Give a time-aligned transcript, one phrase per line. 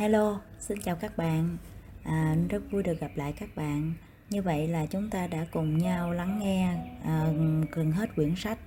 [0.00, 1.56] hello, xin chào các bạn.
[2.02, 3.92] À, rất vui được gặp lại các bạn.
[4.30, 7.26] Như vậy là chúng ta đã cùng nhau lắng nghe à,
[7.72, 8.58] gần hết quyển sách.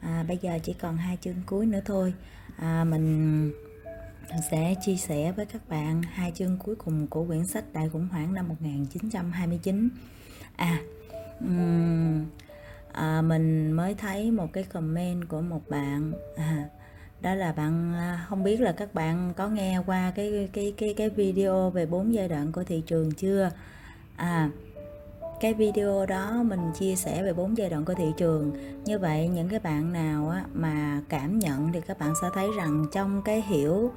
[0.00, 2.14] À, bây giờ chỉ còn hai chương cuối nữa thôi.
[2.56, 3.52] À, mình
[4.50, 8.08] sẽ chia sẻ với các bạn hai chương cuối cùng của quyển sách Đại khủng
[8.08, 9.88] hoảng năm 1929.
[10.56, 10.78] À,
[11.40, 12.26] um,
[12.92, 16.12] à mình mới thấy một cái comment của một bạn.
[16.36, 16.68] À,
[17.24, 20.94] đó là bạn à, không biết là các bạn có nghe qua cái cái cái
[20.94, 23.50] cái video về bốn giai đoạn của thị trường chưa?
[24.16, 24.50] À
[25.40, 28.52] cái video đó mình chia sẻ về bốn giai đoạn của thị trường.
[28.84, 32.48] Như vậy những cái bạn nào á, mà cảm nhận thì các bạn sẽ thấy
[32.56, 33.92] rằng trong cái hiểu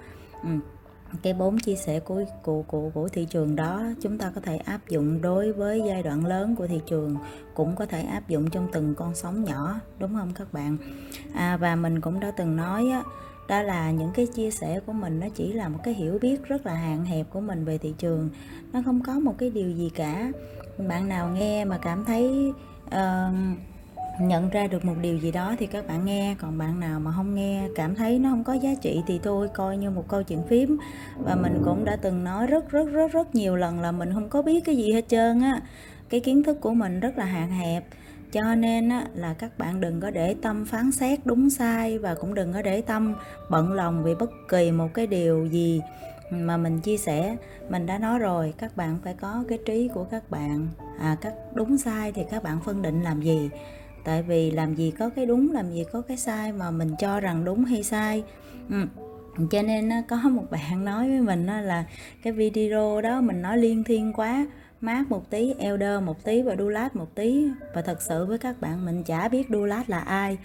[1.23, 4.57] cái bốn chia sẻ của, của của của thị trường đó chúng ta có thể
[4.57, 7.15] áp dụng đối với giai đoạn lớn của thị trường
[7.53, 10.77] cũng có thể áp dụng trong từng con sóng nhỏ đúng không các bạn?
[11.33, 13.03] À, và mình cũng đã từng nói á,
[13.47, 16.43] đó là những cái chia sẻ của mình nó chỉ là một cái hiểu biết
[16.43, 18.29] rất là hạn hẹp của mình về thị trường.
[18.73, 20.31] Nó không có một cái điều gì cả.
[20.87, 22.53] Bạn nào nghe mà cảm thấy
[22.85, 23.35] uh,
[24.19, 27.11] nhận ra được một điều gì đó thì các bạn nghe còn bạn nào mà
[27.15, 30.23] không nghe cảm thấy nó không có giá trị thì thôi coi như một câu
[30.23, 30.77] chuyện phím.
[31.17, 34.29] Và mình cũng đã từng nói rất rất rất rất nhiều lần là mình không
[34.29, 35.61] có biết cái gì hết trơn á.
[36.09, 37.85] Cái kiến thức của mình rất là hạn hẹp.
[38.31, 42.15] Cho nên á, là các bạn đừng có để tâm phán xét đúng sai và
[42.15, 43.15] cũng đừng có để tâm
[43.49, 45.81] bận lòng vì bất kỳ một cái điều gì
[46.29, 47.35] mà mình chia sẻ.
[47.69, 50.67] Mình đã nói rồi các bạn phải có cái trí của các bạn.
[50.99, 53.49] À các đúng sai thì các bạn phân định làm gì
[54.07, 57.19] tại vì làm gì có cái đúng làm gì có cái sai mà mình cho
[57.19, 58.23] rằng đúng hay sai.
[58.69, 58.85] Ừ.
[59.51, 61.85] cho nên có một bạn nói với mình là
[62.23, 64.47] cái video đó mình nói liên thiên quá
[64.81, 67.47] mát một tí elder một tí và dulat một tí.
[67.73, 70.37] Và thật sự với các bạn mình chả biết dulat là ai.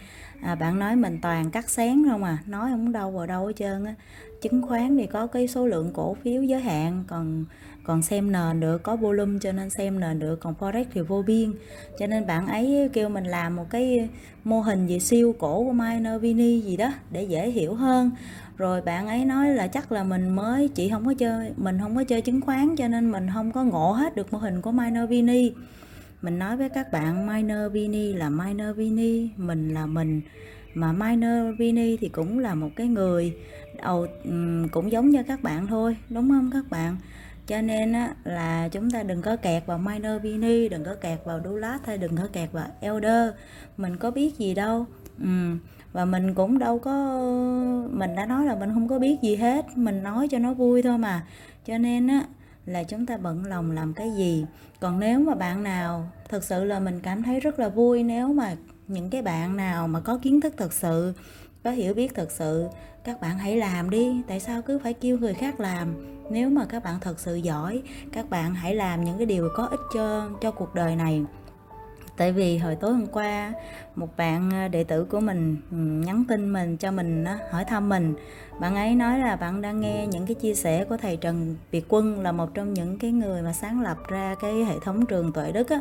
[0.43, 3.53] À, bạn nói mình toàn cắt xén không à nói không đâu vào đâu hết
[3.57, 3.95] trơn á
[4.43, 7.45] chứng khoán thì có cái số lượng cổ phiếu giới hạn, còn
[7.85, 11.23] còn xem nền được, có volume cho nên xem nền được, còn forex thì vô
[11.27, 11.53] biên.
[11.98, 14.08] Cho nên bạn ấy kêu mình làm một cái
[14.45, 18.11] mô hình về siêu cổ của minor vini gì đó để dễ hiểu hơn.
[18.57, 21.97] Rồi bạn ấy nói là chắc là mình mới, chị không có chơi, mình không
[21.97, 24.73] có chơi chứng khoán cho nên mình không có ngộ hết được mô hình của
[24.73, 25.53] minor vini.
[26.23, 30.20] Mình nói với các bạn minor vini là minor vini, mình là mình
[30.75, 33.37] mà minor vini thì cũng là một cái người
[33.83, 34.07] đầu
[34.73, 36.97] cũng giống như các bạn thôi đúng không các bạn?
[37.47, 41.19] Cho nên á, là chúng ta đừng có kẹt vào minor vini đừng có kẹt
[41.25, 43.31] vào dulat hay đừng có kẹt vào elder.
[43.77, 44.87] Mình có biết gì đâu
[45.19, 45.57] ừ
[45.93, 46.93] và mình cũng đâu có
[47.93, 50.83] mình đã nói là mình không có biết gì hết mình nói cho nó vui
[50.83, 51.27] thôi mà.
[51.67, 52.25] Cho nên á
[52.67, 54.47] là chúng ta bận lòng làm cái gì.
[54.81, 58.33] Còn nếu mà bạn nào thực sự là mình cảm thấy rất là vui nếu
[58.33, 58.55] mà
[58.89, 61.13] những cái bạn nào mà có kiến thức thật sự,
[61.65, 62.69] có hiểu biết thật sự,
[63.05, 64.23] các bạn hãy làm đi.
[64.29, 65.95] Tại sao cứ phải kêu người khác làm?
[66.31, 67.83] Nếu mà các bạn thật sự giỏi,
[68.13, 71.25] các bạn hãy làm những cái điều có ích cho cho cuộc đời này.
[72.17, 73.53] Tại vì hồi tối hôm qua,
[73.95, 77.89] một bạn à, đệ tử của mình ừ, nhắn tin mình cho mình hỏi thăm
[77.89, 78.15] mình.
[78.61, 81.85] Bạn ấy nói là bạn đang nghe những cái chia sẻ của thầy Trần Việt
[81.89, 85.33] Quân là một trong những cái người mà sáng lập ra cái hệ thống trường
[85.33, 85.81] tuệ đức á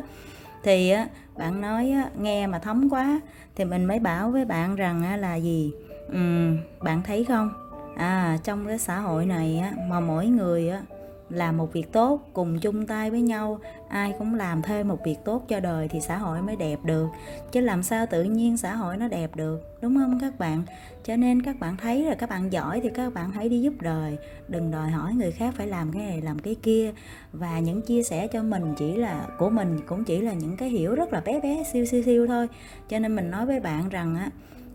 [0.62, 1.06] thì á
[1.38, 3.20] bạn nói á, nghe mà thấm quá
[3.56, 5.72] thì mình mới bảo với bạn rằng á, là gì?
[6.08, 6.52] Ừ,
[6.82, 7.50] bạn thấy không?
[7.96, 10.82] À trong cái xã hội này á, mà mỗi người á,
[11.32, 15.16] làm một việc tốt, cùng chung tay với nhau, ai cũng làm thêm một việc
[15.24, 17.08] tốt cho đời thì xã hội mới đẹp được.
[17.52, 20.62] Chứ làm sao tự nhiên xã hội nó đẹp được, đúng không các bạn?
[21.04, 23.74] Cho nên các bạn thấy là các bạn giỏi thì các bạn hãy đi giúp
[23.80, 24.18] đời.
[24.48, 26.92] Đừng đòi hỏi người khác phải làm cái này, làm cái kia.
[27.32, 30.68] Và những chia sẻ cho mình chỉ là, của mình cũng chỉ là những cái
[30.68, 32.48] hiểu rất là bé bé, siêu siêu siêu thôi.
[32.88, 34.30] Cho nên mình nói với bạn rằng á,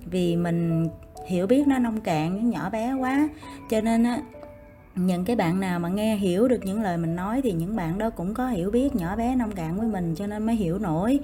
[0.06, 0.88] vì mình
[1.28, 3.30] hiểu biết nó nông cạn nhỏ bé quá.
[3.70, 4.22] Cho nên á
[4.98, 7.98] những cái bạn nào mà nghe hiểu được những lời mình nói thì những bạn
[7.98, 10.80] đó cũng có hiểu biết nhỏ bé nông cạn với mình cho nên mới hiểu
[10.80, 11.20] nổi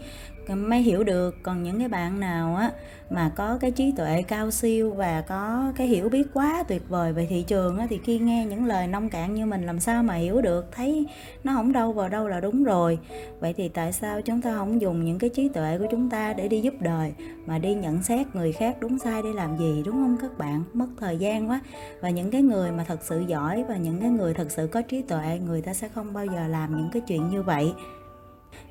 [0.49, 2.71] mới hiểu được còn những cái bạn nào á
[3.09, 7.13] mà có cái trí tuệ cao siêu và có cái hiểu biết quá tuyệt vời
[7.13, 10.03] về thị trường á thì khi nghe những lời nông cạn như mình làm sao
[10.03, 11.05] mà hiểu được, thấy
[11.43, 12.99] nó không đâu vào đâu là đúng rồi.
[13.39, 16.33] Vậy thì tại sao chúng ta không dùng những cái trí tuệ của chúng ta
[16.33, 17.13] để đi giúp đời
[17.45, 20.63] mà đi nhận xét người khác đúng sai để làm gì, đúng không các bạn?
[20.73, 21.61] Mất thời gian quá.
[22.01, 24.81] Và những cái người mà thật sự giỏi và những cái người thật sự có
[24.81, 27.73] trí tuệ, người ta sẽ không bao giờ làm những cái chuyện như vậy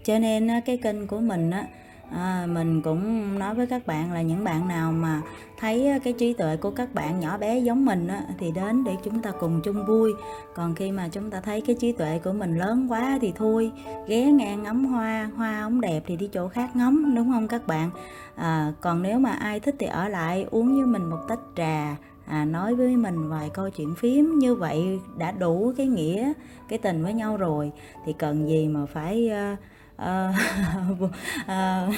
[0.05, 1.67] cho nên cái kênh của mình á
[2.11, 5.23] à, mình cũng nói với các bạn là những bạn nào mà
[5.59, 8.97] thấy cái trí tuệ của các bạn nhỏ bé giống mình á, thì đến để
[9.05, 10.13] chúng ta cùng chung vui.
[10.55, 13.73] Còn khi mà chúng ta thấy cái trí tuệ của mình lớn quá thì thôi
[14.07, 17.67] ghé ngang ngắm hoa hoa ống đẹp thì đi chỗ khác ngắm đúng không các
[17.67, 17.91] bạn?
[18.35, 21.97] À, còn nếu mà ai thích thì ở lại uống với mình một tách trà
[22.27, 26.33] à, nói với mình vài câu chuyện phím như vậy đã đủ cái nghĩa
[26.69, 27.73] cái tình với nhau rồi.
[28.07, 29.59] Thì cần gì mà phải uh,
[30.03, 30.33] Ờ,
[31.47, 31.91] ờ,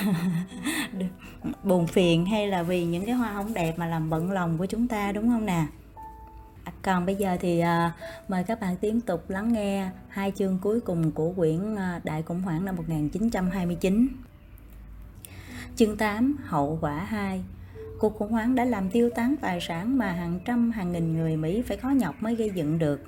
[1.65, 4.67] buồn phiền hay là vì những cái hoa không đẹp mà làm bận lòng của
[4.67, 5.67] chúng ta đúng không nè
[6.65, 7.91] à, còn bây giờ thì ờ,
[8.29, 12.43] mời các bạn tiếp tục lắng nghe hai chương cuối cùng của quyển Đại khủng
[12.43, 14.09] hoảng năm 1929.
[15.77, 17.45] Chương 8 Hậu quả 2
[17.99, 21.37] Cuộc khủng hoảng đã làm tiêu tán tài sản mà hàng trăm hàng nghìn người
[21.37, 23.01] Mỹ phải khó nhọc mới gây dựng được.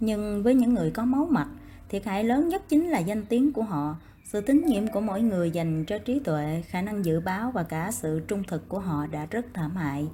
[0.00, 1.48] Nhưng với những người có máu mặt,
[1.88, 5.22] thiệt hại lớn nhất chính là danh tiếng của họ, sự tín nhiệm của mỗi
[5.22, 8.78] người dành cho trí tuệ, khả năng dự báo và cả sự trung thực của
[8.78, 10.08] họ đã rất thảm hại.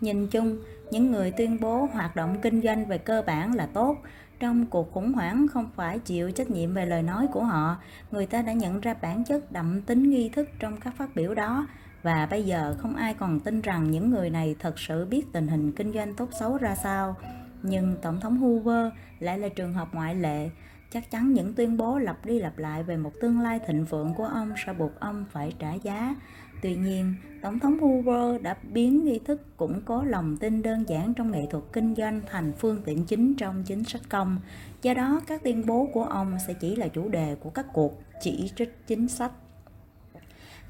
[0.00, 0.58] Nhìn chung,
[0.90, 3.96] những người tuyên bố hoạt động kinh doanh về cơ bản là tốt,
[4.40, 7.76] trong cuộc khủng hoảng không phải chịu trách nhiệm về lời nói của họ,
[8.10, 11.34] người ta đã nhận ra bản chất đậm tính nghi thức trong các phát biểu
[11.34, 11.66] đó
[12.02, 15.48] và bây giờ không ai còn tin rằng những người này thật sự biết tình
[15.48, 17.16] hình kinh doanh tốt xấu ra sao.
[17.62, 20.50] Nhưng Tổng thống Hoover lại là trường hợp ngoại lệ.
[20.90, 24.14] Chắc chắn những tuyên bố lặp đi lặp lại về một tương lai thịnh vượng
[24.16, 26.16] của ông sẽ buộc ông phải trả giá.
[26.62, 31.14] Tuy nhiên, Tổng thống Hoover đã biến nghi thức củng cố lòng tin đơn giản
[31.14, 34.38] trong nghệ thuật kinh doanh thành phương tiện chính trong chính sách công.
[34.82, 38.02] Do đó, các tuyên bố của ông sẽ chỉ là chủ đề của các cuộc
[38.22, 39.32] chỉ trích chính sách.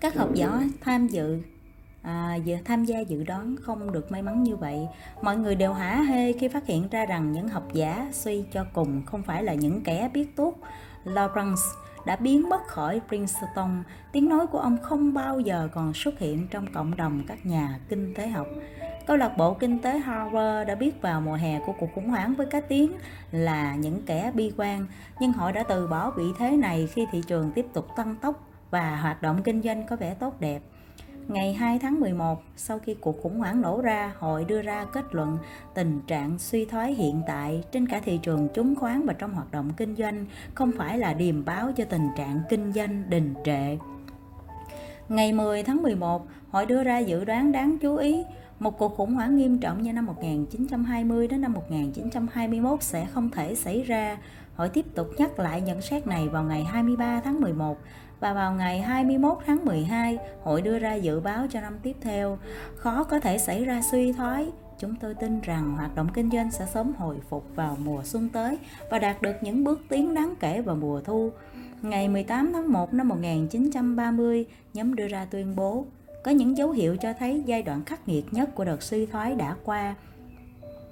[0.01, 1.41] Các học giả tham dự
[2.03, 4.89] à, giờ tham gia dự đoán không được may mắn như vậy.
[5.23, 8.65] Mọi người đều hả hê khi phát hiện ra rằng những học giả suy cho
[8.73, 10.55] cùng không phải là những kẻ biết tốt.
[11.05, 11.75] Lawrence
[12.07, 16.49] đã biến mất khỏi Princeton, tiếng nói của ông không bao giờ còn xuất hiện
[16.51, 18.47] trong cộng đồng các nhà kinh tế học.
[19.07, 22.35] Câu lạc bộ kinh tế Harvard đã biết vào mùa hè của cuộc khủng hoảng
[22.35, 22.93] với cái tiếng
[23.31, 24.87] là những kẻ bi quan,
[25.21, 28.49] nhưng họ đã từ bỏ vị thế này khi thị trường tiếp tục tăng tốc
[28.71, 30.61] và hoạt động kinh doanh có vẻ tốt đẹp.
[31.29, 35.05] Ngày 2 tháng 11, sau khi cuộc khủng hoảng nổ ra, hội đưa ra kết
[35.15, 35.39] luận
[35.75, 39.51] tình trạng suy thoái hiện tại trên cả thị trường chứng khoán và trong hoạt
[39.51, 43.77] động kinh doanh không phải là điềm báo cho tình trạng kinh doanh đình trệ.
[45.09, 48.25] Ngày 10 tháng 11, hội đưa ra dự đoán đáng chú ý
[48.59, 53.55] một cuộc khủng hoảng nghiêm trọng như năm 1920 đến năm 1921 sẽ không thể
[53.55, 54.19] xảy ra.
[54.57, 57.79] Hội tiếp tục nhắc lại nhận xét này vào ngày 23 tháng 11
[58.21, 62.39] và vào ngày 21 tháng 12, hội đưa ra dự báo cho năm tiếp theo.
[62.77, 64.47] Khó có thể xảy ra suy thoái.
[64.79, 68.29] Chúng tôi tin rằng hoạt động kinh doanh sẽ sớm hồi phục vào mùa xuân
[68.29, 68.59] tới
[68.91, 71.31] và đạt được những bước tiến đáng kể vào mùa thu.
[71.83, 74.45] Ngày 18 tháng 1 năm 1930,
[74.75, 75.85] nhóm đưa ra tuyên bố
[76.25, 79.35] có những dấu hiệu cho thấy giai đoạn khắc nghiệt nhất của đợt suy thoái
[79.35, 79.95] đã qua.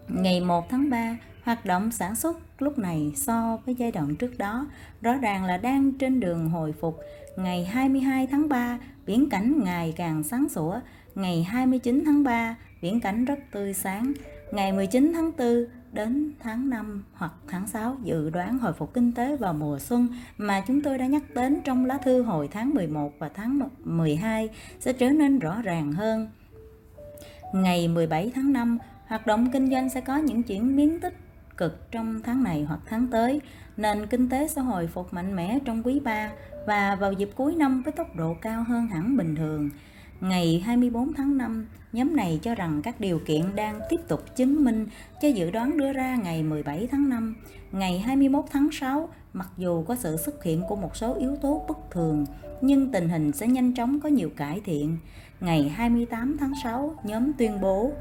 [0.08, 4.38] Ngày 1 tháng 3, Hoạt động sản xuất lúc này so với giai đoạn trước
[4.38, 4.66] đó
[5.02, 7.00] rõ ràng là đang trên đường hồi phục.
[7.36, 10.80] Ngày 22 tháng 3, biển cảnh ngày càng sáng sủa.
[11.14, 14.12] Ngày 29 tháng 3, biển cảnh rất tươi sáng.
[14.52, 19.12] Ngày 19 tháng 4 đến tháng 5 hoặc tháng 6 dự đoán hồi phục kinh
[19.12, 20.08] tế vào mùa xuân
[20.38, 24.48] mà chúng tôi đã nhắc đến trong lá thư hồi tháng 11 và tháng 12
[24.80, 26.28] sẽ trở nên rõ ràng hơn.
[27.54, 31.14] Ngày 17 tháng 5, hoạt động kinh doanh sẽ có những chuyển biến tích
[31.56, 33.40] cực trong tháng này hoặc tháng tới,
[33.76, 36.30] nền kinh tế sẽ hồi phục mạnh mẽ trong quý 3
[36.66, 39.70] và vào dịp cuối năm với tốc độ cao hơn hẳn bình thường.
[40.20, 44.64] Ngày 24 tháng 5, nhóm này cho rằng các điều kiện đang tiếp tục chứng
[44.64, 44.86] minh
[45.22, 47.36] cho dự đoán đưa ra ngày 17 tháng 5.
[47.72, 51.64] Ngày 21 tháng 6, mặc dù có sự xuất hiện của một số yếu tố
[51.68, 52.26] bất thường,
[52.60, 54.96] nhưng tình hình sẽ nhanh chóng có nhiều cải thiện.
[55.40, 57.92] Ngày 28 tháng 6, nhóm tuyên bố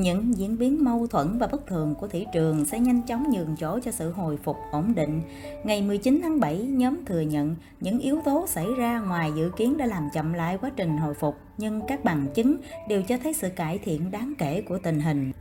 [0.00, 3.56] những diễn biến mâu thuẫn và bất thường của thị trường sẽ nhanh chóng nhường
[3.56, 5.22] chỗ cho sự hồi phục ổn định.
[5.64, 9.76] Ngày 19 tháng 7, nhóm thừa nhận những yếu tố xảy ra ngoài dự kiến
[9.76, 12.56] đã làm chậm lại quá trình hồi phục, nhưng các bằng chứng
[12.88, 15.32] đều cho thấy sự cải thiện đáng kể của tình hình.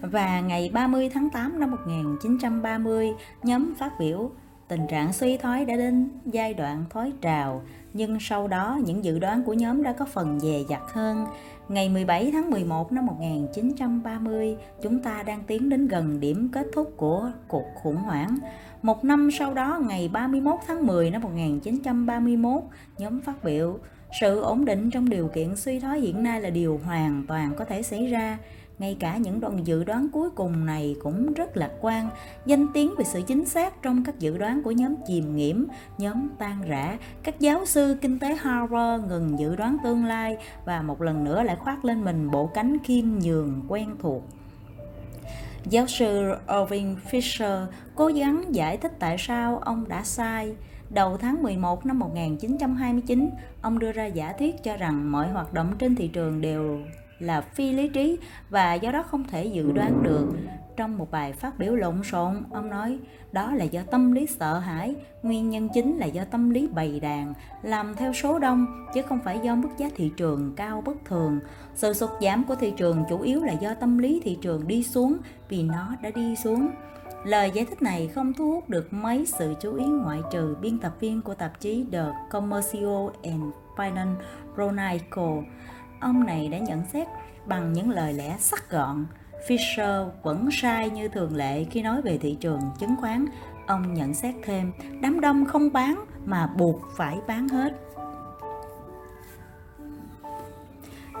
[0.00, 4.30] Và ngày 30 tháng 8 năm 1930, nhóm phát biểu
[4.68, 9.18] tình trạng suy thoái đã đến giai đoạn thoái trào, nhưng sau đó những dự
[9.18, 11.26] đoán của nhóm đã có phần dè dặt hơn.
[11.68, 16.92] Ngày 17 tháng 11 năm 1930, chúng ta đang tiến đến gần điểm kết thúc
[16.96, 18.38] của cuộc khủng hoảng.
[18.82, 22.62] Một năm sau đó, ngày 31 tháng 10 năm 1931,
[22.98, 23.78] nhóm phát biểu
[24.20, 27.64] sự ổn định trong điều kiện suy thoái hiện nay là điều hoàn toàn có
[27.64, 28.38] thể xảy ra
[28.78, 32.08] ngay cả những đoạn dự đoán cuối cùng này cũng rất lạc quan,
[32.46, 35.64] danh tiếng về sự chính xác trong các dự đoán của nhóm chìm nghiễm,
[35.98, 40.82] nhóm tan rã, các giáo sư kinh tế Harvard ngừng dự đoán tương lai và
[40.82, 44.22] một lần nữa lại khoác lên mình bộ cánh khiêm nhường quen thuộc.
[45.64, 50.54] Giáo sư Irving Fisher cố gắng giải thích tại sao ông đã sai.
[50.90, 53.30] Đầu tháng 11 năm 1929,
[53.62, 56.78] ông đưa ra giả thuyết cho rằng mọi hoạt động trên thị trường đều
[57.18, 58.18] là phi lý trí
[58.50, 60.28] và do đó không thể dự đoán được.
[60.76, 62.98] Trong một bài phát biểu lộn xộn, ông nói
[63.32, 67.00] đó là do tâm lý sợ hãi, nguyên nhân chính là do tâm lý bày
[67.00, 71.04] đàn, làm theo số đông chứ không phải do mức giá thị trường cao bất
[71.04, 71.40] thường.
[71.74, 74.82] Sự sụt giảm của thị trường chủ yếu là do tâm lý thị trường đi
[74.82, 75.16] xuống
[75.48, 76.68] vì nó đã đi xuống.
[77.24, 80.78] Lời giải thích này không thu hút được mấy sự chú ý ngoại trừ biên
[80.78, 83.42] tập viên của tạp chí The Commercial and
[83.76, 84.14] Finance
[84.54, 85.42] Chronicle.
[86.00, 87.08] Ông này đã nhận xét
[87.46, 89.06] bằng những lời lẽ sắc gọn.
[89.48, 93.26] Fisher vẫn sai như thường lệ khi nói về thị trường chứng khoán.
[93.66, 97.72] Ông nhận xét thêm, đám đông không bán mà buộc phải bán hết.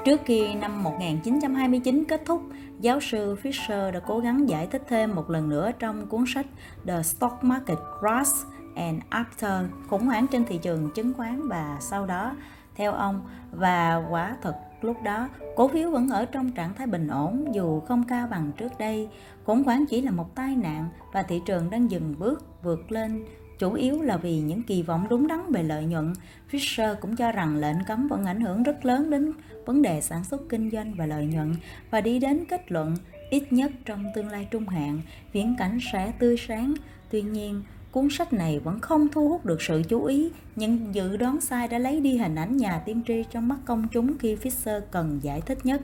[0.04, 2.42] Trước khi năm 1929 kết thúc,
[2.80, 6.46] giáo sư Fisher đã cố gắng giải thích thêm một lần nữa trong cuốn sách
[6.86, 12.06] The Stock Market Crash and After khủng hoảng trên thị trường chứng khoán và sau
[12.06, 12.32] đó
[12.74, 17.08] theo ông và quả thật lúc đó cổ phiếu vẫn ở trong trạng thái bình
[17.08, 19.08] ổn dù không cao bằng trước đây
[19.44, 23.24] khủng hoảng chỉ là một tai nạn và thị trường đang dừng bước vượt lên
[23.58, 26.12] chủ yếu là vì những kỳ vọng đúng đắn về lợi nhuận.
[26.50, 29.32] Fisher cũng cho rằng lệnh cấm vẫn ảnh hưởng rất lớn đến
[29.66, 31.54] vấn đề sản xuất kinh doanh và lợi nhuận
[31.90, 32.96] và đi đến kết luận
[33.30, 35.00] ít nhất trong tương lai trung hạn,
[35.32, 36.74] viễn cảnh sẽ tươi sáng.
[37.10, 40.30] Tuy nhiên, cuốn sách này vẫn không thu hút được sự chú ý.
[40.56, 43.88] nhưng dự đoán sai đã lấy đi hình ảnh nhà tiên tri trong mắt công
[43.88, 45.80] chúng khi Fisher cần giải thích nhất.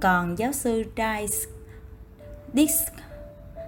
[0.00, 1.50] Còn giáo sư Dice
[2.52, 2.92] Disk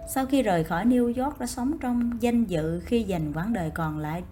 [0.09, 3.71] sau khi rời khỏi New York đã sống trong danh dự khi dành quãng đời
[3.71, 4.23] còn lại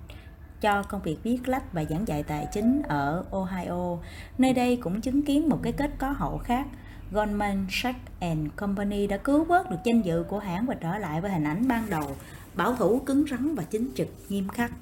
[0.60, 3.96] cho công việc viết lách và giảng dạy tài chính ở Ohio.
[4.38, 6.66] Nơi đây cũng chứng kiến một cái kết có hậu khác.
[7.12, 11.20] Goldman Sachs and Company đã cứu vớt được danh dự của hãng và trở lại
[11.20, 12.16] với hình ảnh ban đầu,
[12.56, 14.72] bảo thủ, cứng rắn và chính trực, nghiêm khắc.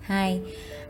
[0.00, 0.40] Hai,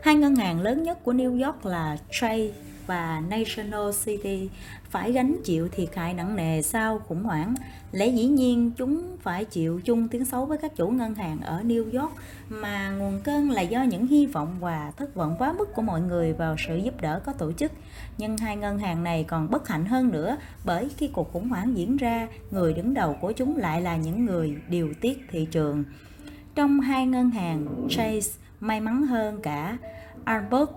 [0.01, 2.51] hai ngân hàng lớn nhất của New York là Chase
[2.87, 4.49] và National City
[4.89, 7.55] phải gánh chịu thiệt hại nặng nề sau khủng hoảng.
[7.91, 11.61] Lẽ dĩ nhiên chúng phải chịu chung tiếng xấu với các chủ ngân hàng ở
[11.61, 12.13] New York
[12.49, 16.01] mà nguồn cơn là do những hy vọng và thất vọng quá mức của mọi
[16.01, 17.71] người vào sự giúp đỡ có tổ chức.
[18.17, 21.77] Nhưng hai ngân hàng này còn bất hạnh hơn nữa bởi khi cuộc khủng hoảng
[21.77, 25.83] diễn ra, người đứng đầu của chúng lại là những người điều tiết thị trường.
[26.55, 29.77] Trong hai ngân hàng, Chase may mắn hơn cả
[30.23, 30.69] Albert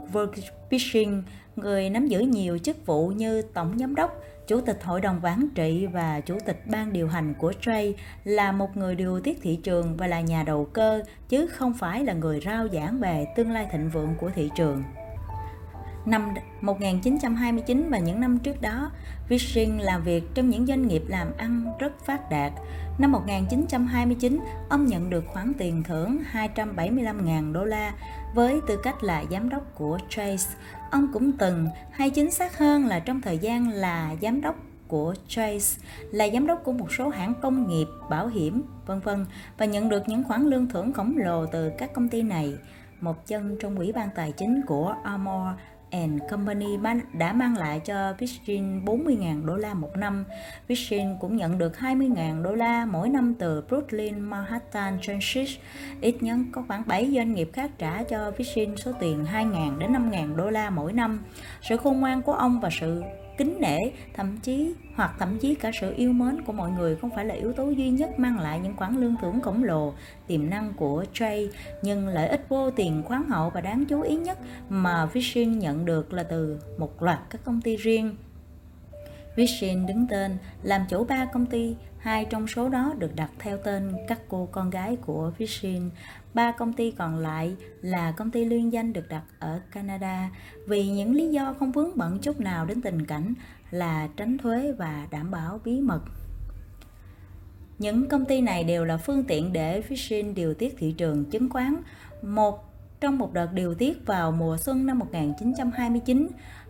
[0.70, 1.22] Fishing
[1.56, 5.48] người nắm giữ nhiều chức vụ như tổng giám đốc, chủ tịch hội đồng quản
[5.54, 7.92] trị và chủ tịch ban điều hành của Trade
[8.24, 12.04] là một người điều tiết thị trường và là nhà đầu cơ chứ không phải
[12.04, 14.82] là người rao giảng về tương lai thịnh vượng của thị trường.
[16.06, 18.90] Năm 1929 và những năm trước đó,
[19.28, 22.52] Fishing làm việc trong những doanh nghiệp làm ăn rất phát đạt.
[22.98, 27.92] Năm 1929, ông nhận được khoản tiền thưởng 275.000 đô la
[28.34, 30.56] với tư cách là giám đốc của Chase.
[30.92, 34.56] Ông cũng từng, hay chính xác hơn là trong thời gian là giám đốc
[34.88, 39.26] của Chase, là giám đốc của một số hãng công nghiệp, bảo hiểm, vân vân
[39.58, 42.54] và nhận được những khoản lương thưởng khổng lồ từ các công ty này.
[43.00, 45.46] Một chân trong ủy ban tài chính của Armor
[45.92, 46.76] and Company
[47.12, 50.24] đã mang lại cho Virgin 40.000 đô la một năm.
[50.68, 55.48] Virgin cũng nhận được 20.000 đô la mỗi năm từ Brooklyn, Manhattan, Transit.
[56.00, 59.92] Ít nhất có khoảng 7 doanh nghiệp khác trả cho Virgin số tiền 2.000 đến
[59.92, 61.20] 5.000 đô la mỗi năm.
[61.62, 63.02] Sự khôn ngoan của ông và sự
[63.42, 63.78] kính nể,
[64.14, 67.34] thậm chí, hoặc thậm chí cả sự yêu mến của mọi người không phải là
[67.34, 69.94] yếu tố duy nhất mang lại những khoản lương thưởng khổng lồ,
[70.26, 71.50] tiềm năng của Trey
[71.82, 75.84] nhưng lợi ích vô tiền, khoáng hậu và đáng chú ý nhất mà Vision nhận
[75.84, 78.16] được là từ một loạt các công ty riêng.
[79.36, 83.58] Vision đứng tên làm chủ ba công ty hai trong số đó được đặt theo
[83.58, 85.90] tên các cô con gái của Vision
[86.34, 90.30] Ba công ty còn lại là công ty liên danh được đặt ở Canada
[90.66, 93.34] vì những lý do không vướng bận chút nào đến tình cảnh
[93.70, 96.00] là tránh thuế và đảm bảo bí mật.
[97.78, 101.50] Những công ty này đều là phương tiện để Vishin điều tiết thị trường chứng
[101.50, 101.76] khoán.
[102.22, 106.28] Một trong một đợt điều tiết vào mùa xuân năm 1929,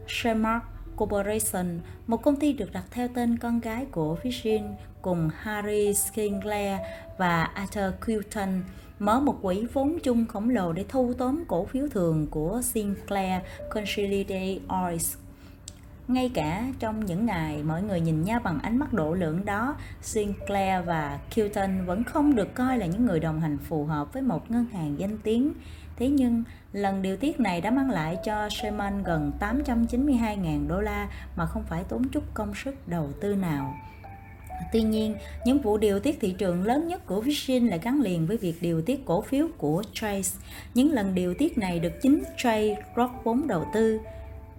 [0.09, 0.65] Shermark
[0.97, 6.81] Corporation, một công ty được đặt theo tên con gái của Fishin cùng Harry Sinclair
[7.19, 8.63] và Arthur Quilton
[8.99, 13.43] mở một quỹ vốn chung khổng lồ để thu tóm cổ phiếu thường của Sinclair
[13.71, 15.17] Consolidated Oils.
[16.09, 19.77] Ngay cả trong những ngày mọi người nhìn nhau bằng ánh mắt độ lượng đó,
[20.03, 24.23] Sinclair và Quilton vẫn không được coi là những người đồng hành phù hợp với
[24.23, 25.53] một ngân hàng danh tiếng.
[25.97, 31.09] Thế nhưng, lần điều tiết này đã mang lại cho Sherman gần 892.000 đô la
[31.37, 33.75] mà không phải tốn chút công sức đầu tư nào.
[34.73, 38.27] Tuy nhiên, những vụ điều tiết thị trường lớn nhất của Vision lại gắn liền
[38.27, 40.31] với việc điều tiết cổ phiếu của Trace.
[40.75, 44.01] Những lần điều tiết này được chính Trace rót vốn đầu tư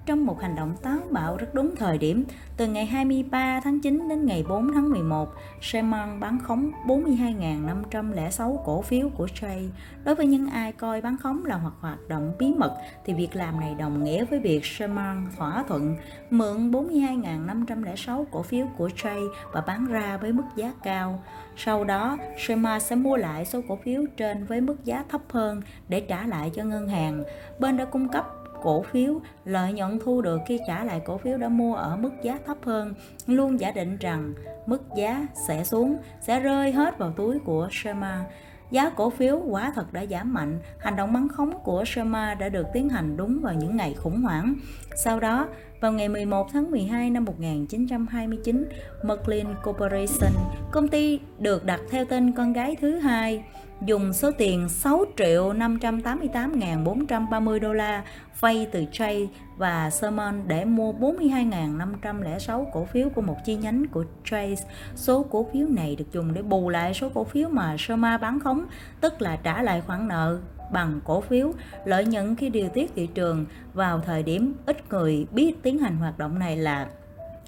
[0.06, 2.24] trong một hành động táo bạo rất đúng thời điểm.
[2.58, 5.30] Từ ngày 23 tháng 9 đến ngày 4 tháng 11,
[5.62, 9.70] Sherman bán khống 42.506 cổ phiếu của Jay.
[10.04, 12.74] Đối với những ai coi bán khống là hoặc hoạt động bí mật
[13.06, 15.96] thì việc làm này đồng nghĩa với việc Sherman thỏa thuận
[16.30, 21.24] mượn 42.506 cổ phiếu của Jay và bán ra với mức giá cao.
[21.58, 25.62] Sau đó, Sherman sẽ mua lại số cổ phiếu trên với mức giá thấp hơn
[25.88, 27.24] để trả lại cho ngân hàng.
[27.60, 31.38] Bên đã cung cấp cổ phiếu, lợi nhuận thu được khi trả lại cổ phiếu
[31.38, 32.94] đã mua ở mức giá thấp hơn,
[33.28, 34.34] luôn giả định rằng
[34.66, 38.26] mức giá sẽ xuống, sẽ rơi hết vào túi của Sherma.
[38.72, 42.50] Giá cổ phiếu quả thật đã giảm mạnh, hành động bắn khống của Sherma đã
[42.50, 44.56] được tiến hành đúng vào những ngày khủng hoảng.
[44.96, 45.48] Sau đó,
[45.82, 48.66] vào ngày 11 tháng 12 năm 1929,
[49.04, 50.34] Merlin Corporation,
[50.72, 53.44] công ty được đặt theo tên con gái thứ hai,
[53.86, 58.04] dùng số tiền 6 triệu 588.430 đô la
[58.40, 64.06] vay từ Jay và Sermon để mua 42.506 cổ phiếu của một chi nhánh của
[64.26, 64.66] Chase.
[64.96, 68.40] Số cổ phiếu này được dùng để bù lại số cổ phiếu mà Soma bán
[68.40, 68.66] khống,
[69.02, 70.40] tức là trả lại khoản nợ
[70.72, 71.52] bằng cổ phiếu,
[71.86, 75.98] lợi nhuận khi điều tiết thị trường vào thời điểm ít người biết tiến hành
[75.98, 76.88] hoạt động này là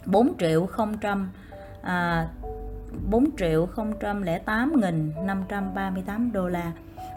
[0.05, 0.95] 4 triệu 000
[1.81, 2.27] à,
[3.09, 3.67] 4 triệu
[4.45, 6.71] 008 nghìn 538 đô la.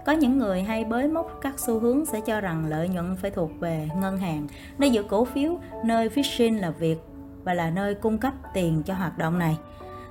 [0.07, 3.31] Có những người hay bới móc các xu hướng sẽ cho rằng lợi nhuận phải
[3.31, 4.47] thuộc về ngân hàng,
[4.79, 6.99] nơi giữ cổ phiếu, nơi phishing là việc
[7.45, 9.59] và là nơi cung cấp tiền cho hoạt động này.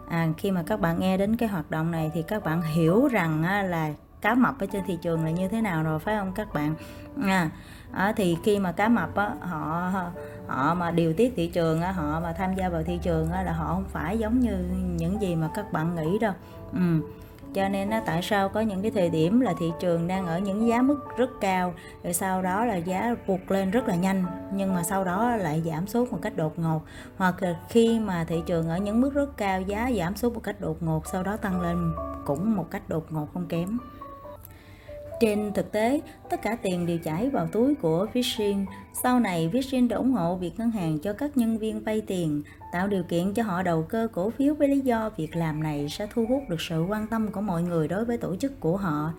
[0.09, 3.07] À, khi mà các bạn nghe đến cái hoạt động này thì các bạn hiểu
[3.07, 6.17] rằng á, là cá mập ở trên thị trường là như thế nào rồi phải
[6.19, 6.75] không các bạn
[7.23, 7.49] à,
[7.91, 9.91] à thì khi mà cá mập á, họ
[10.47, 13.73] họ mà điều tiết thị trường họ mà tham gia vào thị trường là họ
[13.73, 16.33] không phải giống như những gì mà các bạn nghĩ đâu.
[16.73, 17.01] Ừ.
[17.53, 20.67] cho nên tại sao có những cái thời điểm là thị trường đang ở những
[20.67, 21.73] giá mức rất cao,
[22.03, 25.63] rồi sau đó là giá vụt lên rất là nhanh, nhưng mà sau đó lại
[25.65, 26.81] giảm xuống một cách đột ngột.
[27.17, 30.43] Hoặc là khi mà thị trường ở những mức rất cao, giá giảm xuống một
[30.43, 31.91] cách đột ngột, sau đó tăng lên
[32.25, 33.77] cũng một cách đột ngột không kém
[35.19, 38.65] trên thực tế, tất cả tiền đều chảy vào túi của Vision.
[39.03, 42.43] Sau này, Vision đã ủng hộ việc ngân hàng cho các nhân viên vay tiền,
[42.71, 45.87] tạo điều kiện cho họ đầu cơ cổ phiếu với lý do việc làm này
[45.89, 48.77] sẽ thu hút được sự quan tâm của mọi người đối với tổ chức của
[48.77, 49.13] họ.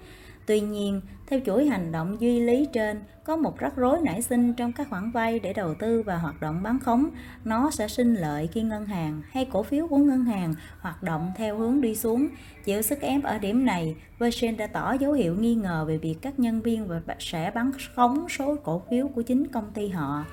[0.48, 4.54] Tuy nhiên, theo chuỗi hành động duy lý trên, có một rắc rối nảy sinh
[4.54, 7.10] trong các khoản vay để đầu tư và hoạt động bán khống.
[7.44, 11.32] Nó sẽ sinh lợi khi ngân hàng hay cổ phiếu của ngân hàng hoạt động
[11.36, 12.28] theo hướng đi xuống.
[12.64, 16.16] Chịu sức ép ở điểm này, Virgin đã tỏ dấu hiệu nghi ngờ về việc
[16.22, 20.24] các nhân viên và sẽ bán khống số cổ phiếu của chính công ty họ.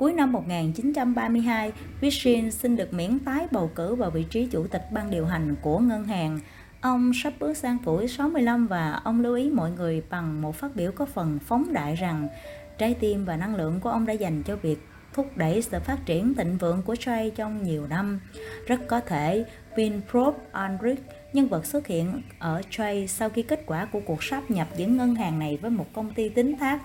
[0.00, 4.82] Cuối năm 1932, Vishin xin được miễn tái bầu cử vào vị trí chủ tịch
[4.92, 6.40] ban điều hành của ngân hàng.
[6.80, 10.76] Ông sắp bước sang tuổi 65 và ông lưu ý mọi người bằng một phát
[10.76, 12.28] biểu có phần phóng đại rằng
[12.78, 14.78] trái tim và năng lượng của ông đã dành cho việc
[15.12, 18.20] thúc đẩy sự phát triển thịnh vượng của Trey trong nhiều năm.
[18.66, 19.44] Rất có thể
[19.76, 24.50] Vinprop Andrich, nhân vật xuất hiện ở Trey sau khi kết quả của cuộc sáp
[24.50, 26.80] nhập giữa ngân hàng này với một công ty tính thác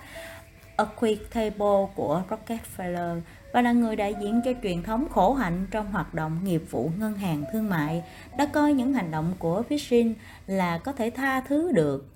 [0.76, 3.20] Equitable của Rockefeller
[3.56, 6.90] và là người đại diện cho truyền thống khổ hạnh trong hoạt động nghiệp vụ
[6.98, 8.04] ngân hàng thương mại,
[8.38, 10.14] đã coi những hành động của phishing
[10.46, 12.06] là có thể tha thứ được.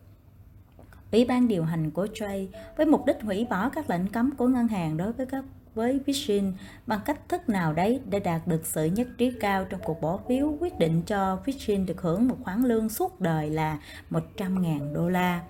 [1.12, 4.48] Ủy ban điều hành của Jay với mục đích hủy bỏ các lệnh cấm của
[4.48, 6.52] ngân hàng đối với các với phishing
[6.86, 10.18] bằng cách thức nào đấy để đạt được sự nhất trí cao trong cuộc bỏ
[10.28, 13.78] phiếu quyết định cho phishing được hưởng một khoản lương suốt đời là
[14.10, 15.40] 100.000 đô la.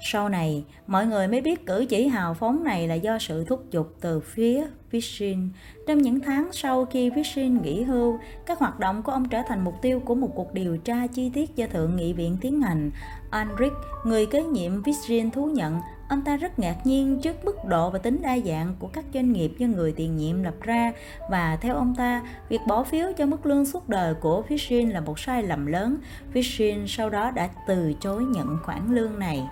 [0.00, 3.70] Sau này, mọi người mới biết cử chỉ hào phóng này là do sự thúc
[3.70, 5.48] giục từ phía Vishin.
[5.88, 9.64] Trong những tháng sau khi Vishin nghỉ hưu, các hoạt động của ông trở thành
[9.64, 12.90] mục tiêu của một cuộc điều tra chi tiết do Thượng nghị viện tiến hành.
[13.30, 13.72] Andrik,
[14.04, 17.98] người kế nhiệm Vishin thú nhận, ông ta rất ngạc nhiên trước mức độ và
[17.98, 20.92] tính đa dạng của các doanh nghiệp do người tiền nhiệm lập ra
[21.30, 25.00] và theo ông ta, việc bỏ phiếu cho mức lương suốt đời của Vishin là
[25.00, 25.96] một sai lầm lớn.
[26.32, 29.42] Vishin sau đó đã từ chối nhận khoản lương này.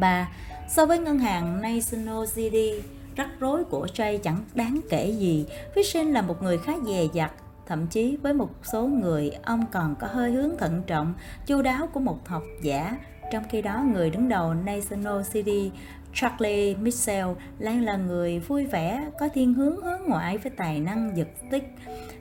[0.00, 0.28] 3.
[0.68, 2.56] So với ngân hàng National CD,
[3.16, 5.46] rắc rối của Jay chẳng đáng kể gì.
[5.74, 7.32] Fishing là một người khá dè dặt,
[7.66, 11.14] thậm chí với một số người ông còn có hơi hướng thận trọng,
[11.46, 12.96] chu đáo của một học giả.
[13.32, 15.48] Trong khi đó, người đứng đầu National CD
[16.16, 21.16] Charlie Mitchell lại là người vui vẻ, có thiên hướng hướng ngoại với tài năng
[21.16, 21.74] giật tích,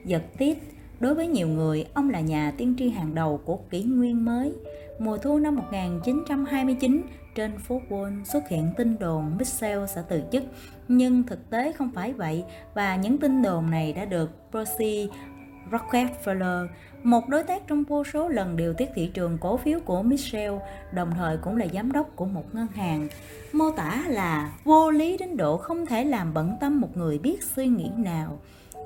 [0.06, 0.72] giật tiết.
[1.00, 4.54] Đối với nhiều người, ông là nhà tiên tri hàng đầu của kỷ nguyên mới.
[5.00, 7.02] Mùa thu năm 1929,
[7.36, 10.44] trên phố Wall xuất hiện tin đồn Mitchell sẽ từ chức,
[10.88, 12.44] nhưng thực tế không phải vậy
[12.74, 15.10] và những tin đồn này đã được Percy
[15.72, 16.68] Rockefeller,
[17.04, 20.54] một đối tác trong vô số lần điều tiết thị trường cổ phiếu của Michel,
[20.94, 23.08] đồng thời cũng là giám đốc của một ngân hàng,
[23.54, 27.44] mô tả là vô lý đến độ không thể làm bận tâm một người biết
[27.44, 28.40] suy nghĩ nào.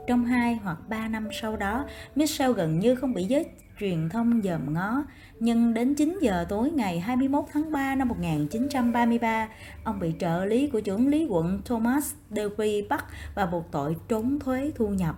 [0.07, 1.85] Trong hai hoặc ba năm sau đó,
[2.15, 3.45] Michel gần như không bị giới
[3.79, 5.03] truyền thông dòm ngó,
[5.39, 9.49] nhưng đến 9 giờ tối ngày 21 tháng 3 năm 1933,
[9.83, 14.39] ông bị trợ lý của trưởng lý quận Thomas Delphi bắt và buộc tội trốn
[14.39, 15.15] thuế thu nhập.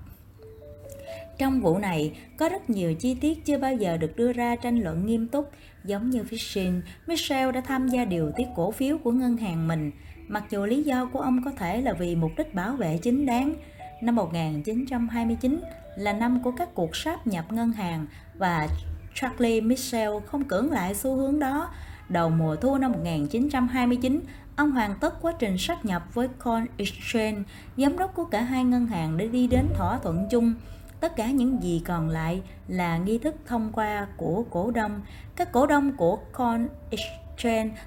[1.37, 4.79] Trong vụ này, có rất nhiều chi tiết chưa bao giờ được đưa ra tranh
[4.79, 5.51] luận nghiêm túc.
[5.83, 9.91] Giống như Fishing, Michel đã tham gia điều tiết cổ phiếu của ngân hàng mình,
[10.27, 13.25] mặc dù lý do của ông có thể là vì mục đích bảo vệ chính
[13.25, 13.55] đáng.
[14.01, 15.61] Năm 1929
[15.95, 18.05] là năm của các cuộc sáp nhập ngân hàng
[18.37, 18.67] và
[19.15, 21.69] Charlie Michel không cưỡng lại xu hướng đó.
[22.09, 24.19] Đầu mùa thu năm 1929,
[24.55, 27.43] ông hoàn tất quá trình sáp nhập với Coin Exchange,
[27.77, 30.53] giám đốc của cả hai ngân hàng để đi đến thỏa thuận chung.
[30.99, 35.01] Tất cả những gì còn lại là nghi thức thông qua của cổ đông.
[35.35, 37.30] Các cổ đông của Coin Exchange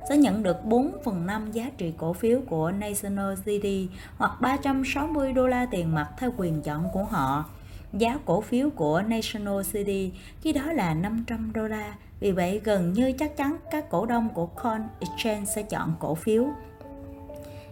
[0.08, 5.32] sẽ nhận được 4 phần 5 giá trị cổ phiếu của National City hoặc 360
[5.32, 7.44] đô la tiền mặt theo quyền chọn của họ.
[7.92, 11.94] Giá cổ phiếu của National City khi đó là 500 đô la.
[12.20, 16.14] Vì vậy, gần như chắc chắn các cổ đông của Coin Exchange sẽ chọn cổ
[16.14, 16.46] phiếu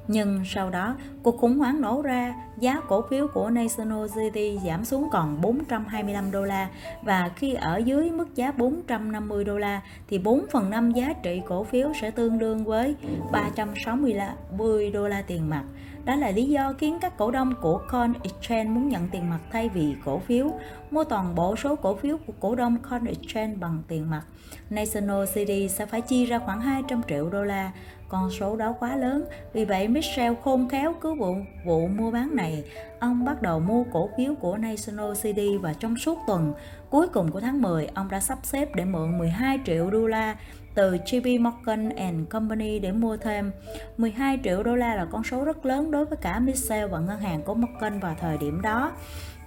[0.09, 4.85] nhưng sau đó, cuộc khủng hoảng nổ ra, giá cổ phiếu của National City giảm
[4.85, 6.69] xuống còn 425 đô la
[7.03, 11.43] và khi ở dưới mức giá 450 đô la thì 4 phần 5 giá trị
[11.49, 12.95] cổ phiếu sẽ tương đương với
[13.33, 15.65] 360 đô la tiền mặt.
[16.05, 19.39] Đó là lý do khiến các cổ đông của Con Exchange muốn nhận tiền mặt
[19.53, 20.51] thay vì cổ phiếu,
[20.91, 24.23] mua toàn bộ số cổ phiếu của cổ đông Con Exchange bằng tiền mặt.
[24.71, 27.73] National City sẽ phải chi ra khoảng 200 triệu đô la
[28.13, 32.37] con số đó quá lớn, vì vậy Michel khôn khéo cứu vụ vụ mua bán
[32.37, 32.65] này.
[32.99, 36.55] Ông bắt đầu mua cổ phiếu của National CD và trong suốt tuần
[36.91, 40.37] cuối cùng của tháng 10, ông đã sắp xếp để mượn 12 triệu đô la
[40.75, 43.53] từ JP Morgan and Company để mua thêm.
[43.97, 47.21] 12 triệu đô la là con số rất lớn đối với cả Michel và ngân
[47.21, 48.93] hàng của Morgan vào thời điểm đó.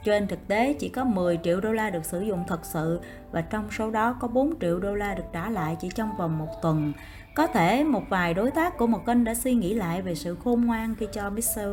[0.03, 2.99] Trên thực tế chỉ có 10 triệu đô la được sử dụng thật sự
[3.31, 6.37] và trong số đó có 4 triệu đô la được trả lại chỉ trong vòng
[6.37, 6.93] một tuần.
[7.35, 10.37] Có thể một vài đối tác của một kênh đã suy nghĩ lại về sự
[10.43, 11.69] khôn ngoan khi cho Michel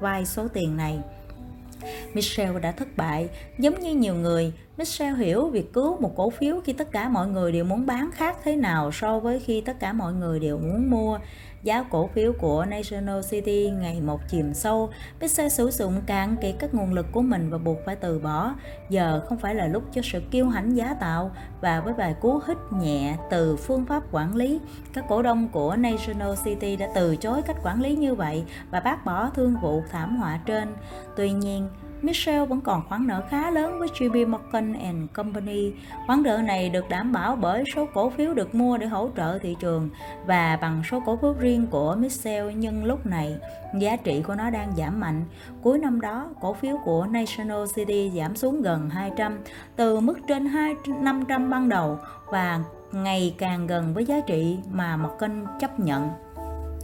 [0.00, 0.98] vay số tiền này.
[2.14, 3.28] Michel đã thất bại.
[3.58, 7.28] Giống như nhiều người, Michel hiểu việc cứu một cổ phiếu khi tất cả mọi
[7.28, 10.58] người đều muốn bán khác thế nào so với khi tất cả mọi người đều
[10.58, 11.18] muốn mua
[11.62, 16.54] giá cổ phiếu của National City ngày một chìm sâu, Pixar sử dụng cạn kiệt
[16.58, 18.54] các nguồn lực của mình và buộc phải từ bỏ.
[18.90, 22.40] Giờ không phải là lúc cho sự kiêu hãnh giá tạo và với vài cú
[22.46, 24.60] hít nhẹ từ phương pháp quản lý,
[24.92, 28.80] các cổ đông của National City đã từ chối cách quản lý như vậy và
[28.80, 30.68] bác bỏ thương vụ thảm họa trên.
[31.16, 31.68] Tuy nhiên,
[32.02, 35.72] Michelle vẫn còn khoản nợ khá lớn với JP Morgan and Company.
[36.06, 39.38] Khoản nợ này được đảm bảo bởi số cổ phiếu được mua để hỗ trợ
[39.38, 39.88] thị trường
[40.26, 43.36] và bằng số cổ phiếu riêng của Michelle nhưng lúc này
[43.78, 45.24] giá trị của nó đang giảm mạnh.
[45.62, 49.38] Cuối năm đó, cổ phiếu của National City giảm xuống gần 200
[49.76, 52.60] từ mức trên 2 500 ban đầu và
[52.92, 56.10] ngày càng gần với giá trị mà Morgan chấp nhận.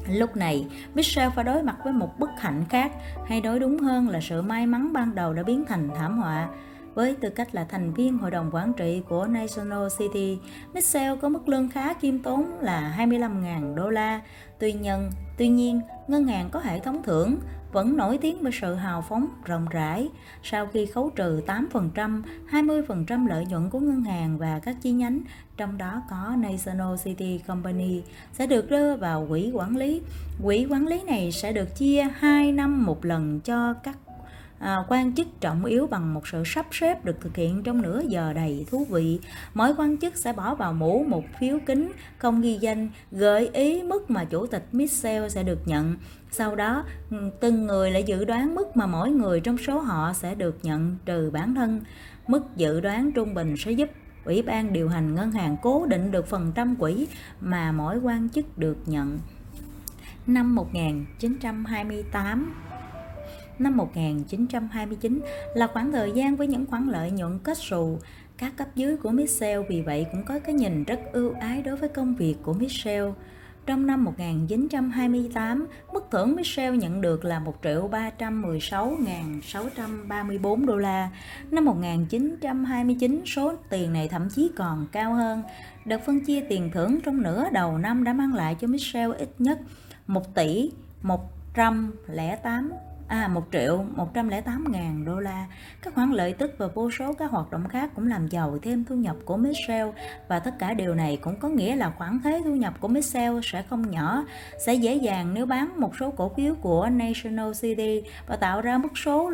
[0.09, 2.93] Lúc này, Michelle phải đối mặt với một bất hạnh khác,
[3.27, 6.49] hay đối đúng hơn là sự may mắn ban đầu đã biến thành thảm họa.
[6.95, 10.39] Với tư cách là thành viên hội đồng quản trị của National City,
[10.75, 14.21] Michelle có mức lương khá kiêm tốn là 25.000 đô la.
[14.59, 17.37] Tuy nhiên, tuy nhiên, ngân hàng có hệ thống thưởng
[17.75, 20.09] vẫn nổi tiếng bởi sự hào phóng rộng rãi.
[20.43, 25.21] Sau khi khấu trừ 8%, 20% lợi nhuận của ngân hàng và các chi nhánh,
[25.57, 30.03] trong đó có National City Company, sẽ được đưa vào quỹ quản lý.
[30.43, 33.99] Quỹ quản lý này sẽ được chia 2 năm một lần cho các
[34.59, 38.03] à, quan chức trọng yếu bằng một sự sắp xếp được thực hiện trong nửa
[38.09, 39.21] giờ đầy thú vị.
[39.55, 43.83] Mỗi quan chức sẽ bỏ vào mũ một phiếu kính không ghi danh gợi ý
[43.83, 45.97] mức mà chủ tịch Michel sẽ được nhận.
[46.31, 50.13] Sau đó, ừ, từng người lại dự đoán mức mà mỗi người trong số họ
[50.13, 51.81] sẽ được nhận trừ bản thân.
[52.27, 53.91] Mức dự đoán trung bình sẽ giúp
[54.25, 57.07] Ủy ban điều hành ngân hàng cố định được phần trăm quỹ
[57.41, 59.19] mà mỗi quan chức được nhận.
[60.27, 62.55] Năm 1928
[63.59, 65.21] Năm 1929
[65.55, 67.99] là khoảng thời gian với những khoản lợi nhuận kết xù.
[68.39, 71.77] Các cấp dưới của Michel vì vậy cũng có cái nhìn rất ưu ái đối
[71.77, 73.05] với công việc của Michel.
[73.67, 81.11] Trong năm 1928, mức thưởng Michel nhận được là 1 triệu 316.634 đô la.
[81.51, 85.43] Năm 1929, số tiền này thậm chí còn cao hơn.
[85.85, 89.29] Đợt phân chia tiền thưởng trong nửa đầu năm đã mang lại cho Michel ít
[89.39, 89.59] nhất
[90.07, 90.71] 1 tỷ
[91.03, 92.73] 108
[93.09, 95.47] à 1 triệu 108 ngàn đô la.
[95.83, 98.85] Các khoản lợi tức và vô số các hoạt động khác cũng làm giàu thêm
[98.85, 99.93] thu nhập của Michelle
[100.29, 103.41] và tất cả điều này cũng có nghĩa là khoản thuế thu nhập của Michelle
[103.43, 104.25] sẽ không nhỏ,
[104.67, 108.79] sẽ dễ dàng nếu bán một số cổ phiếu của National City và tạo ra
[108.79, 109.31] mức số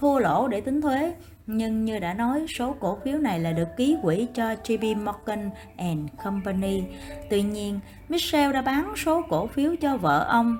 [0.00, 1.14] thua lỗ để tính thuế.
[1.46, 5.50] Nhưng như đã nói, số cổ phiếu này là được ký quỹ cho JP Morgan
[5.76, 6.82] and Company.
[7.30, 10.56] Tuy nhiên, Michelle đã bán số cổ phiếu cho vợ ông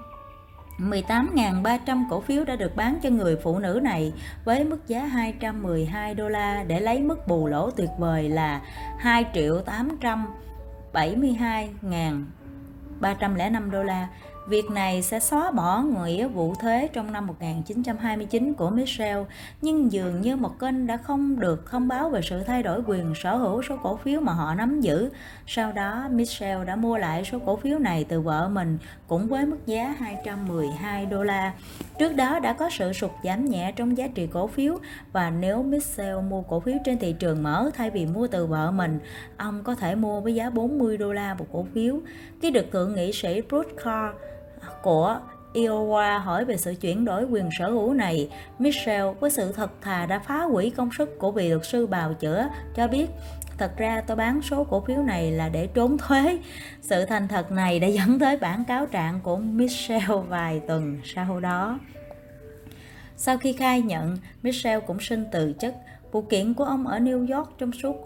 [0.78, 4.12] 18.300 cổ phiếu đã được bán cho người phụ nữ này
[4.44, 8.60] với mức giá 212 đô la để lấy mức bù lỗ tuyệt vời là
[8.98, 9.60] 2 triệu
[10.92, 14.08] 872.305 đô la.
[14.48, 19.24] Việc này sẽ xóa bỏ nghĩa vụ thuế trong năm 1929 của Michelle,
[19.62, 23.14] nhưng dường như một kênh đã không được thông báo về sự thay đổi quyền
[23.14, 25.10] sở hữu số cổ phiếu mà họ nắm giữ.
[25.46, 29.46] Sau đó, Michelle đã mua lại số cổ phiếu này từ vợ mình cũng với
[29.46, 31.52] mức giá 212 đô la.
[31.98, 34.78] Trước đó đã có sự sụt giảm nhẹ trong giá trị cổ phiếu
[35.12, 38.70] và nếu Michelle mua cổ phiếu trên thị trường mở thay vì mua từ vợ
[38.70, 38.98] mình,
[39.36, 42.00] ông có thể mua với giá 40 đô la một cổ phiếu.
[42.42, 44.16] Khi được thượng nghị sĩ Bruce Carr
[44.82, 45.20] của
[45.54, 50.06] Iowa hỏi về sự chuyển đổi quyền sở hữu này, Michelle với sự thật thà
[50.06, 53.06] đã phá hủy công sức của vị luật sư bào chữa, cho biết
[53.58, 56.38] Thật ra tôi bán số cổ phiếu này là để trốn thuế.
[56.80, 61.40] Sự thành thật này đã dẫn tới bản cáo trạng của Michelle vài tuần sau
[61.40, 61.78] đó.
[63.16, 65.74] Sau khi khai nhận, Michelle cũng xin từ chức.
[66.12, 67.96] Vụ kiện của ông ở New York trong suốt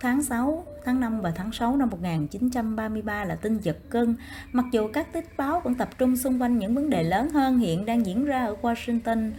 [0.00, 4.16] tháng 6, tháng 5 và tháng 6 năm 1933 là tin giật cân,
[4.52, 7.58] mặc dù các tích báo vẫn tập trung xung quanh những vấn đề lớn hơn
[7.58, 9.30] hiện đang diễn ra ở Washington.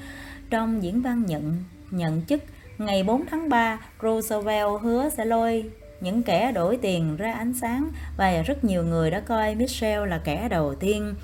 [0.49, 2.41] Trong diễn văn nhận nhận chức
[2.77, 7.89] ngày 4 tháng 3, Roosevelt hứa sẽ lôi những kẻ đổi tiền ra ánh sáng
[8.17, 11.15] và rất nhiều người đã coi Michelle là kẻ đầu tiên.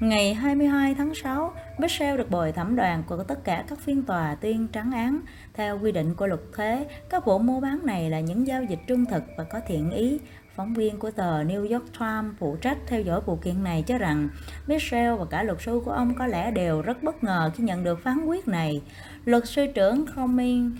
[0.00, 4.34] Ngày 22 tháng 6, Michelle được bồi thẩm đoàn của tất cả các phiên tòa
[4.34, 5.20] tuyên trắng án.
[5.56, 8.78] Theo quy định của luật thuế, các vụ mua bán này là những giao dịch
[8.86, 10.18] trung thực và có thiện ý.
[10.56, 13.98] Phóng viên của tờ New York Times phụ trách theo dõi vụ kiện này cho
[13.98, 14.28] rằng
[14.66, 17.84] Michelle và cả luật sư của ông có lẽ đều rất bất ngờ khi nhận
[17.84, 18.82] được phán quyết này.
[19.24, 20.78] Luật sư trưởng Cummings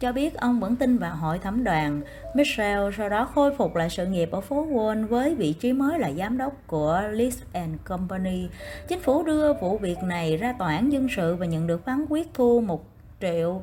[0.00, 2.00] cho biết ông vẫn tin vào hội thẩm đoàn.
[2.34, 5.98] Michelle sau đó khôi phục lại sự nghiệp ở phố Wall với vị trí mới
[5.98, 8.48] là giám đốc của List and Company.
[8.88, 12.04] Chính phủ đưa vụ việc này ra tòa án dân sự và nhận được phán
[12.08, 12.84] quyết thu 1
[13.20, 13.62] triệu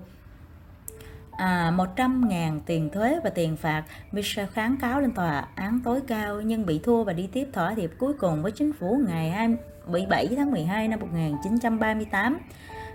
[1.37, 3.83] à, 100.000 tiền thuế và tiền phạt.
[4.11, 7.69] Michel kháng cáo lên tòa án tối cao nhưng bị thua và đi tiếp thỏa
[7.69, 12.37] hiệp cuối cùng với chính phủ ngày 27 tháng 12 năm 1938.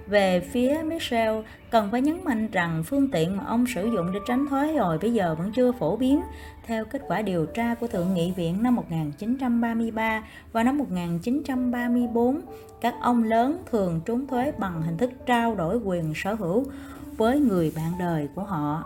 [0.06, 1.34] Về phía Michel,
[1.70, 4.98] cần phải nhấn mạnh rằng phương tiện mà ông sử dụng để tránh thuế hồi
[4.98, 6.20] bây giờ vẫn chưa phổ biến.
[6.66, 12.40] Theo kết quả điều tra của Thượng nghị viện năm 1933 và năm 1934,
[12.80, 16.64] các ông lớn thường trốn thuế bằng hình thức trao đổi quyền sở hữu
[17.16, 18.84] với người bạn đời của họ.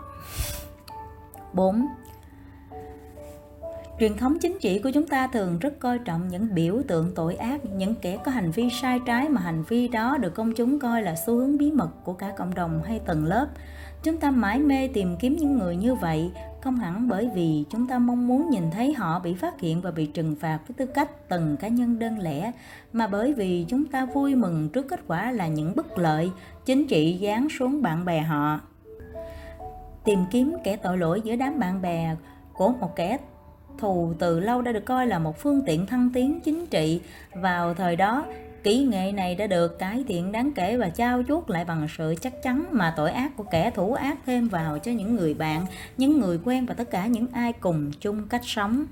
[1.53, 1.87] 4.
[3.99, 7.35] Truyền thống chính trị của chúng ta thường rất coi trọng những biểu tượng tội
[7.35, 10.79] ác, những kẻ có hành vi sai trái mà hành vi đó được công chúng
[10.79, 13.47] coi là xu hướng bí mật của cả cộng đồng hay tầng lớp.
[14.03, 17.87] Chúng ta mãi mê tìm kiếm những người như vậy, không hẳn bởi vì chúng
[17.87, 20.85] ta mong muốn nhìn thấy họ bị phát hiện và bị trừng phạt với tư
[20.93, 22.51] cách từng cá nhân đơn lẻ,
[22.93, 26.31] mà bởi vì chúng ta vui mừng trước kết quả là những bất lợi
[26.67, 28.59] chính trị giáng xuống bạn bè họ.
[30.03, 32.15] Tìm kiếm kẻ tội lỗi giữa đám bạn bè
[32.53, 33.17] của một kẻ
[33.77, 37.01] thù từ lâu đã được coi là một phương tiện thăng tiến chính trị.
[37.33, 38.25] Vào thời đó,
[38.63, 42.15] kỹ nghệ này đã được cải thiện đáng kể và trao chuốt lại bằng sự
[42.21, 45.65] chắc chắn mà tội ác của kẻ thủ ác thêm vào cho những người bạn,
[45.97, 48.85] những người quen và tất cả những ai cùng chung cách sống.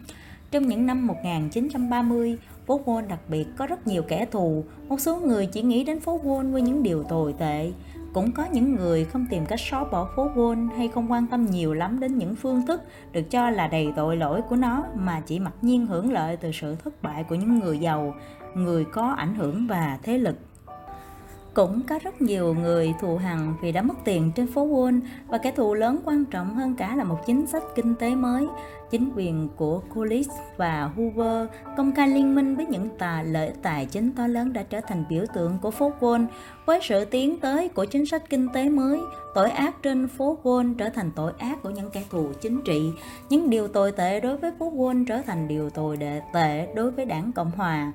[0.52, 4.64] Trong những năm 1930, phố Wall đặc biệt có rất nhiều kẻ thù.
[4.88, 7.72] Một số người chỉ nghĩ đến phố Wall với những điều tồi tệ.
[8.14, 11.46] Cũng có những người không tìm cách xóa bỏ phố Wall hay không quan tâm
[11.46, 15.22] nhiều lắm đến những phương thức được cho là đầy tội lỗi của nó mà
[15.26, 18.14] chỉ mặc nhiên hưởng lợi từ sự thất bại của những người giàu,
[18.56, 20.36] người có ảnh hưởng và thế lực.
[21.54, 25.38] Cũng có rất nhiều người thù hằn vì đã mất tiền trên phố Wall và
[25.38, 28.48] kẻ thù lớn quan trọng hơn cả là một chính sách kinh tế mới.
[28.96, 33.86] Chính quyền của Coolidge và Hoover công khai liên minh với những tà lợi tài
[33.86, 36.26] chính to lớn đã trở thành biểu tượng của phố Wall.
[36.66, 39.00] Với sự tiến tới của chính sách kinh tế mới,
[39.36, 42.92] tội ác trên phố Wall trở thành tội ác của những kẻ thù chính trị.
[43.30, 45.98] Những điều tồi tệ đối với phố Wall trở thành điều tồi
[46.34, 47.94] tệ đối với đảng Cộng Hòa.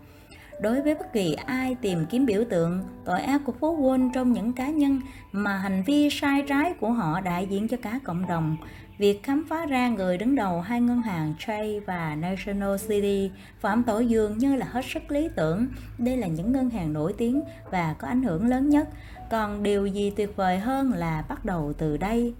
[0.61, 4.33] đối với bất kỳ ai tìm kiếm biểu tượng tội ác của phố Wall trong
[4.33, 5.01] những cá nhân
[5.33, 8.57] mà hành vi sai trái của họ đại diện cho cả cộng đồng
[9.01, 13.83] việc khám phá ra người đứng đầu hai ngân hàng Chase và National City phạm
[13.83, 15.67] tội dường như là hết sức lý tưởng.
[15.99, 18.89] Đây là những ngân hàng nổi tiếng và có ảnh hưởng lớn nhất.
[19.31, 22.35] Còn điều gì tuyệt vời hơn là bắt đầu từ đây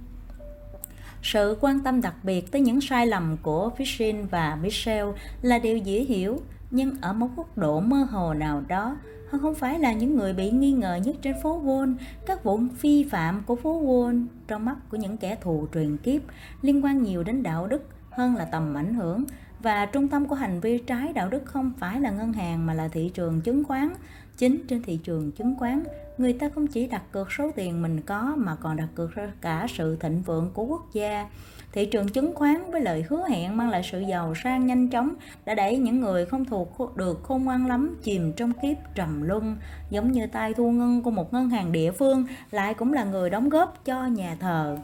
[1.23, 5.07] sự quan tâm đặc biệt tới những sai lầm của Fishin và Michel
[5.43, 8.97] là điều dễ hiểu, nhưng ở một mức độ mơ hồ nào đó,
[9.31, 11.95] họ không phải là những người bị nghi ngờ nhất trên phố Wall.
[12.27, 16.23] Các vụ phi phạm của phố Wall trong mắt của những kẻ thù truyền kiếp
[16.63, 19.25] liên quan nhiều đến đạo đức hơn là tầm ảnh hưởng
[19.63, 22.75] và trung tâm của hành vi trái đạo đức không phải là ngân hàng mà
[22.75, 23.93] là thị trường chứng khoán.
[24.37, 25.83] Chính trên thị trường chứng khoán,
[26.19, 29.67] người ta không chỉ đặt cược số tiền mình có mà còn đặt cược cả
[29.77, 31.29] sự thịnh vượng của quốc gia.
[31.73, 35.15] Thị trường chứng khoán với lời hứa hẹn mang lại sự giàu sang nhanh chóng
[35.45, 39.57] đã đẩy những người không thuộc được khôn ngoan lắm chìm trong kiếp trầm luân,
[39.91, 43.31] giống như tay thu ngân của một ngân hàng địa phương lại cũng là người
[43.31, 44.79] đóng góp cho nhà thờ.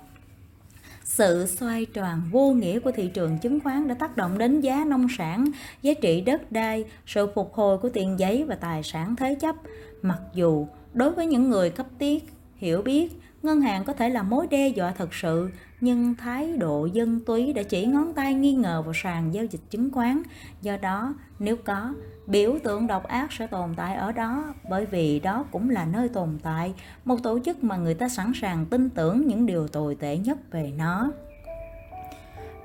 [1.05, 4.85] Sự xoay tròn vô nghĩa của thị trường chứng khoán đã tác động đến giá
[4.85, 5.51] nông sản,
[5.83, 9.57] giá trị đất đai, sự phục hồi của tiền giấy và tài sản thế chấp.
[10.03, 12.25] Mặc dù đối với những người cấp tiết,
[12.57, 16.87] hiểu biết, ngân hàng có thể là mối đe dọa thật sự, nhưng thái độ
[16.87, 20.23] dân túy đã chỉ ngón tay nghi ngờ vào sàn giao dịch chứng khoán.
[20.63, 21.95] Do đó, nếu có,
[22.27, 26.09] biểu tượng độc ác sẽ tồn tại ở đó bởi vì đó cũng là nơi
[26.09, 29.95] tồn tại một tổ chức mà người ta sẵn sàng tin tưởng những điều tồi
[29.95, 31.11] tệ nhất về nó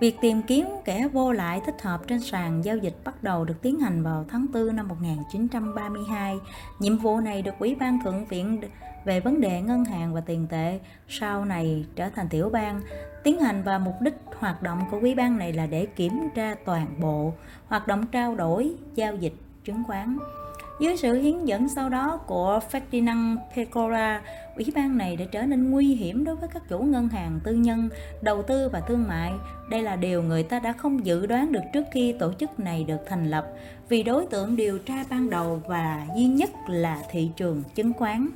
[0.02, 3.62] Việc tìm kiếm kẻ vô lại thích hợp trên sàn giao dịch bắt đầu được
[3.62, 6.40] tiến hành vào tháng 4 năm 1932.
[6.80, 8.62] Nhiệm vụ này được Ủy ban Thượng viện
[9.06, 12.82] về vấn đề ngân hàng và tiền tệ sau này trở thành tiểu bang
[13.24, 16.56] tiến hành và mục đích hoạt động của quý ban này là để kiểm tra
[16.66, 17.34] toàn bộ
[17.68, 19.34] hoạt động trao đổi giao dịch
[19.64, 20.18] chứng khoán
[20.82, 24.22] dưới sự hướng dẫn sau đó của Ferdinand Pecora,
[24.56, 27.54] ủy ban này đã trở nên nguy hiểm đối với các chủ ngân hàng tư
[27.54, 27.90] nhân,
[28.22, 29.34] đầu tư và thương mại.
[29.70, 32.84] Đây là điều người ta đã không dự đoán được trước khi tổ chức này
[32.84, 33.48] được thành lập,
[33.90, 38.28] vì đối tượng điều tra ban đầu và duy nhất là thị trường chứng khoán.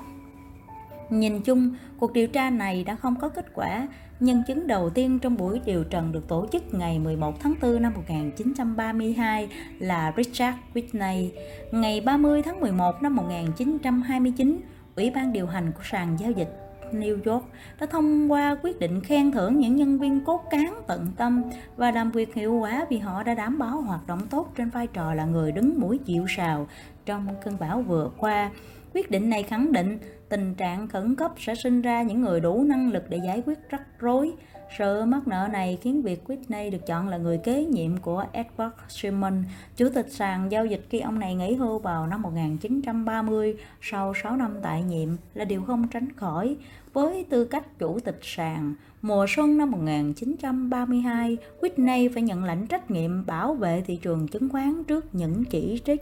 [1.09, 3.87] Nhìn chung, cuộc điều tra này đã không có kết quả.
[4.19, 7.81] Nhân chứng đầu tiên trong buổi điều trần được tổ chức ngày 11 tháng 4
[7.81, 11.29] năm 1932 là Richard Whitney.
[11.71, 14.61] Ngày 30 tháng 11 năm 1929,
[14.95, 17.45] Ủy ban điều hành của sàn giao dịch New York
[17.79, 21.43] đã thông qua quyết định khen thưởng những nhân viên cốt cán tận tâm
[21.77, 24.87] và làm việc hiệu quả vì họ đã đảm bảo hoạt động tốt trên vai
[24.87, 26.67] trò là người đứng mũi chịu sào
[27.05, 28.51] trong cơn bão vừa qua.
[28.93, 29.97] Quyết định này khẳng định
[30.29, 33.69] tình trạng khẩn cấp sẽ sinh ra những người đủ năng lực để giải quyết
[33.69, 34.31] rắc rối.
[34.77, 38.71] Sự mắc nợ này khiến việc Whitney được chọn là người kế nhiệm của Edward
[38.89, 39.43] Simon,
[39.75, 44.37] chủ tịch sàn giao dịch khi ông này nghỉ hưu vào năm 1930 sau 6
[44.37, 46.55] năm tại nhiệm là điều không tránh khỏi.
[46.93, 52.91] Với tư cách chủ tịch sàn, mùa xuân năm 1932, Whitney phải nhận lãnh trách
[52.91, 56.01] nhiệm bảo vệ thị trường chứng khoán trước những chỉ trích.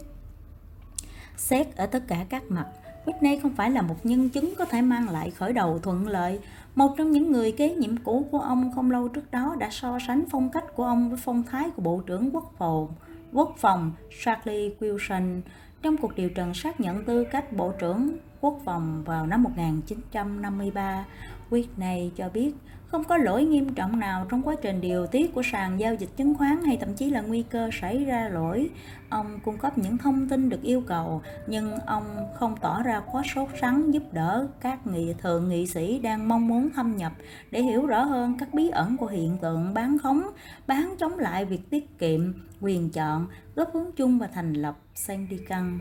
[1.38, 2.68] Xét ở tất cả các mặt,
[3.06, 6.40] Whitney không phải là một nhân chứng có thể mang lại khởi đầu thuận lợi.
[6.76, 10.00] Một trong những người kế nhiệm cũ của ông không lâu trước đó đã so
[10.08, 12.88] sánh phong cách của ông với phong thái của Bộ trưởng Quốc phòng,
[13.34, 13.92] Quốc phòng
[14.24, 15.42] Charlie Wilson
[15.82, 21.06] trong cuộc điều trần xác nhận tư cách Bộ trưởng Quốc phòng vào năm 1953.
[21.50, 22.54] Whitney cho biết
[22.94, 26.10] không có lỗi nghiêm trọng nào trong quá trình điều tiết của sàn giao dịch
[26.18, 28.70] chứng khoán hay thậm chí là nguy cơ xảy ra lỗi.
[29.10, 32.04] Ông cung cấp những thông tin được yêu cầu, nhưng ông
[32.34, 36.48] không tỏ ra quá sốt sắng giúp đỡ các nghị thượng nghị sĩ đang mong
[36.48, 37.12] muốn thâm nhập
[37.52, 40.24] để hiểu rõ hơn các bí ẩn của hiện tượng bán khống,
[40.68, 45.80] bán chống lại việc tiết kiệm, quyền chọn, góp hướng chung và thành lập Sandican.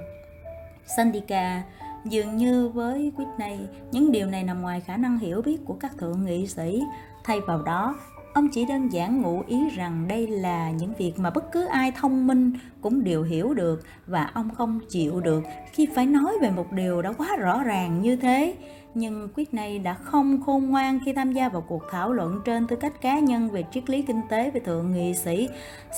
[0.96, 1.62] Sandika
[2.04, 3.56] Dường như với Whitney,
[3.92, 6.82] những điều này nằm ngoài khả năng hiểu biết của các thượng nghị sĩ.
[7.24, 7.96] Thay vào đó,
[8.34, 11.92] ông chỉ đơn giản ngụ ý rằng đây là những việc mà bất cứ ai
[11.92, 16.50] thông minh cũng đều hiểu được và ông không chịu được khi phải nói về
[16.50, 18.54] một điều đã quá rõ ràng như thế.
[18.94, 22.66] Nhưng quyết này đã không khôn ngoan khi tham gia vào cuộc thảo luận trên
[22.66, 25.48] tư cách cá nhân về triết lý kinh tế với thượng nghị sĩ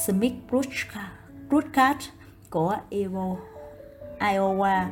[0.06, 0.34] Smith
[1.48, 1.98] Brookcott
[2.50, 3.36] của Evo
[4.32, 4.84] Iowa,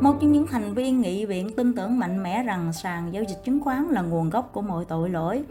[0.00, 3.44] một trong những thành viên nghị viện tin tưởng mạnh mẽ rằng sàn giao dịch
[3.44, 5.42] chứng khoán là nguồn gốc của mọi tội lỗi.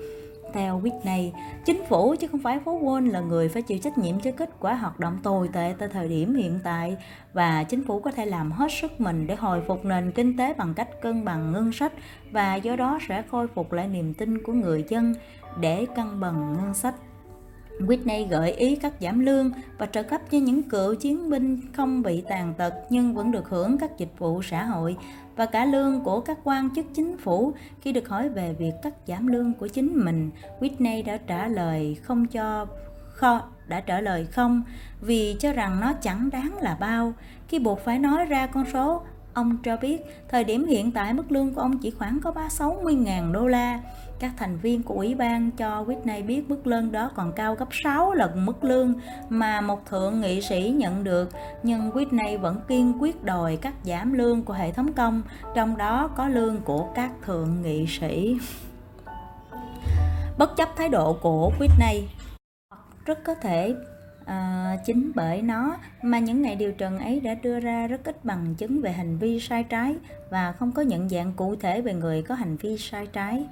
[0.53, 1.31] Theo Whitney,
[1.65, 4.49] chính phủ chứ không phải phố Wall là người phải chịu trách nhiệm cho kết
[4.59, 6.97] quả hoạt động tồi tệ tại thời điểm hiện tại
[7.33, 10.53] và chính phủ có thể làm hết sức mình để hồi phục nền kinh tế
[10.53, 11.93] bằng cách cân bằng ngân sách
[12.31, 15.13] và do đó sẽ khôi phục lại niềm tin của người dân
[15.59, 16.95] để cân bằng ngân sách
[17.79, 22.01] Whitney gợi ý cắt giảm lương và trợ cấp cho những cựu chiến binh không
[22.01, 24.97] bị tàn tật nhưng vẫn được hưởng các dịch vụ xã hội
[25.35, 27.53] và cả lương của các quan chức chính phủ.
[27.81, 31.97] Khi được hỏi về việc cắt giảm lương của chính mình, Whitney đã trả lời
[32.03, 32.67] không cho
[33.09, 34.63] kho đã trả lời không
[35.01, 37.13] vì cho rằng nó chẳng đáng là bao.
[37.47, 39.01] Khi buộc phải nói ra con số,
[39.33, 43.31] ông cho biết thời điểm hiện tại mức lương của ông chỉ khoảng có 360.000
[43.31, 43.79] đô la.
[44.19, 47.67] Các thành viên của ủy ban cho Whitney biết mức lương đó còn cao gấp
[47.71, 48.93] 6 lần mức lương
[49.29, 51.29] mà một thượng nghị sĩ nhận được,
[51.63, 55.21] nhưng Whitney vẫn kiên quyết đòi cắt giảm lương của hệ thống công,
[55.55, 58.37] trong đó có lương của các thượng nghị sĩ.
[60.37, 62.01] Bất chấp thái độ của Whitney,
[63.05, 63.75] rất có thể
[64.29, 68.25] À, chính bởi nó mà những ngày điều trần ấy đã đưa ra rất ít
[68.25, 69.95] bằng chứng về hành vi sai trái
[70.29, 73.45] và không có nhận dạng cụ thể về người có hành vi sai trái.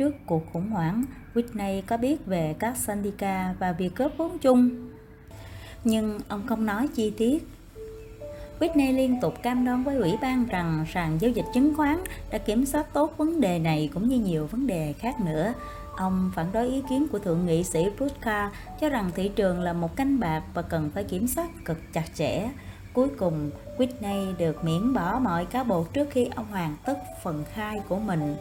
[0.00, 4.70] Trước cuộc khủng hoảng, Whitney có biết về các Sandika và việc góp vốn chung.
[5.84, 7.48] Nhưng ông không nói chi tiết.
[8.60, 12.38] Whitney liên tục cam đoan với ủy ban rằng sàn giao dịch chứng khoán đã
[12.38, 15.54] kiểm soát tốt vấn đề này cũng như nhiều vấn đề khác nữa.
[15.96, 19.72] Ông phản đối ý kiến của thượng nghị sĩ Brutka cho rằng thị trường là
[19.72, 22.50] một canh bạc và cần phải kiểm soát cực chặt chẽ.
[22.92, 27.44] Cuối cùng, Whitney được miễn bỏ mọi cáo buộc trước khi ông hoàn tất phần
[27.54, 28.36] khai của mình.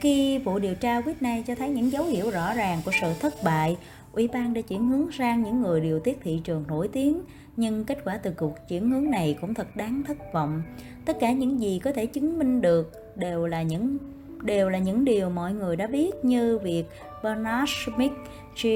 [0.00, 3.34] Khi vụ điều tra Whitney cho thấy những dấu hiệu rõ ràng của sự thất
[3.44, 3.76] bại,
[4.12, 7.20] Ủy ban đã chuyển hướng sang những người điều tiết thị trường nổi tiếng,
[7.56, 10.62] nhưng kết quả từ cuộc chuyển hướng này cũng thật đáng thất vọng.
[11.04, 13.98] Tất cả những gì có thể chứng minh được đều là những
[14.42, 16.84] đều là những điều mọi người đã biết như việc
[17.22, 18.12] Bernard Schmidt,
[18.62, 18.66] G.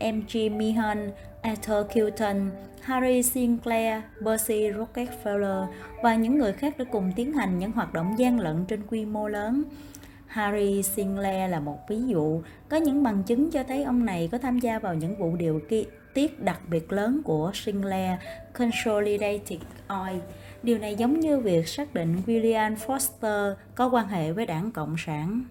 [0.00, 0.36] M.G.
[0.56, 1.10] Meehan,
[1.42, 2.50] Arthur Kilton,
[2.80, 5.66] Harry Sinclair, Percy Rockefeller
[6.02, 9.04] và những người khác đã cùng tiến hành những hoạt động gian lận trên quy
[9.04, 9.62] mô lớn.
[10.26, 14.38] Harry Sinclair là một ví dụ, có những bằng chứng cho thấy ông này có
[14.38, 15.60] tham gia vào những vụ điều
[16.14, 18.18] tiết đặc biệt lớn của Sinclair
[18.52, 20.20] Consolidated Oil
[20.62, 24.96] Điều này giống như việc xác định William Foster có quan hệ với đảng Cộng
[24.98, 25.44] sản.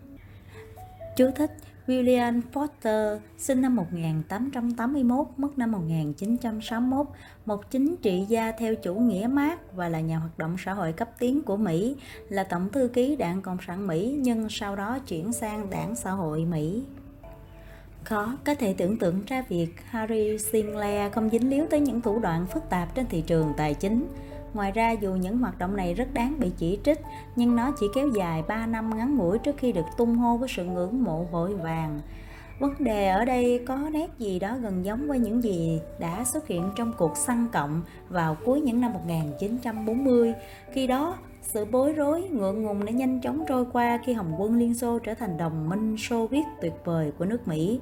[1.16, 1.52] Chú thích
[1.88, 7.08] William Foster sinh năm 1881, mất năm 1961,
[7.46, 10.94] một chính trị gia theo chủ nghĩa Mác và là nhà hoạt động xã hội
[10.94, 11.96] cấp tiến của Mỹ,
[12.30, 16.12] là tổng thư ký đảng Cộng sản Mỹ nhưng sau đó chuyển sang đảng xã
[16.12, 16.84] hội Mỹ.
[18.04, 22.20] Khó có thể tưởng tượng ra việc Harry Sinclair không dính líu tới những thủ
[22.20, 24.08] đoạn phức tạp trên thị trường tài chính.
[24.56, 26.99] Ngoài ra dù những hoạt động này rất đáng bị chỉ trích,
[27.36, 30.49] nhưng nó chỉ kéo dài 3 năm ngắn ngủi trước khi được tung hô với
[30.49, 31.99] sự ngưỡng mộ vội vàng.
[32.60, 36.47] Vấn đề ở đây có nét gì đó gần giống với những gì đã xuất
[36.47, 40.34] hiện trong cuộc săn cộng vào cuối những năm 1940.
[40.72, 44.56] Khi đó, sự bối rối, ngượng ngùng đã nhanh chóng trôi qua khi Hồng quân
[44.56, 47.80] Liên Xô trở thành đồng minh Xô Viết tuyệt vời của nước Mỹ.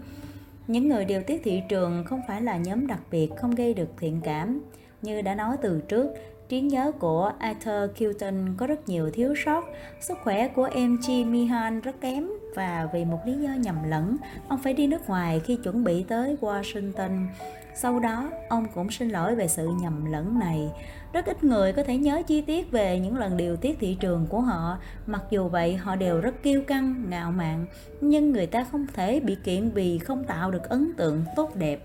[0.68, 3.90] Những người điều tiết thị trường không phải là nhóm đặc biệt không gây được
[3.98, 4.62] thiện cảm.
[5.02, 6.14] Như đã nói từ trước,
[6.50, 9.64] trí nhớ của Arthur Kilton có rất nhiều thiếu sót,
[10.02, 14.18] sức khỏe của em Chi Mihan rất kém và vì một lý do nhầm lẫn,
[14.48, 17.28] ông phải đi nước ngoài khi chuẩn bị tới Washington.
[17.76, 20.72] Sau đó, ông cũng xin lỗi về sự nhầm lẫn này.
[21.14, 24.28] Rất ít người có thể nhớ chi tiết về những lần điều tiết thị trường
[24.30, 24.78] của họ,
[25.08, 27.66] mặc dù vậy họ đều rất kiêu căng, ngạo mạn,
[28.02, 31.80] nhưng người ta không thể bị kiện vì không tạo được ấn tượng tốt đẹp.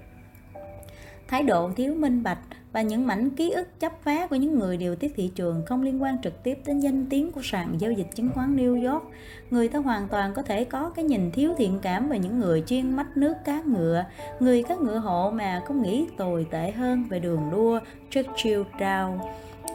[1.28, 2.38] Thái độ thiếu minh bạch
[2.72, 5.82] và những mảnh ký ức chấp phá của những người điều tiết thị trường không
[5.82, 9.04] liên quan trực tiếp đến danh tiếng của sàn giao dịch chứng khoán New York.
[9.50, 12.62] Người ta hoàn toàn có thể có cái nhìn thiếu thiện cảm về những người
[12.66, 14.04] chuyên mách nước cá ngựa,
[14.40, 19.18] người cá ngựa hộ mà không nghĩ tồi tệ hơn về đường đua Churchill Down.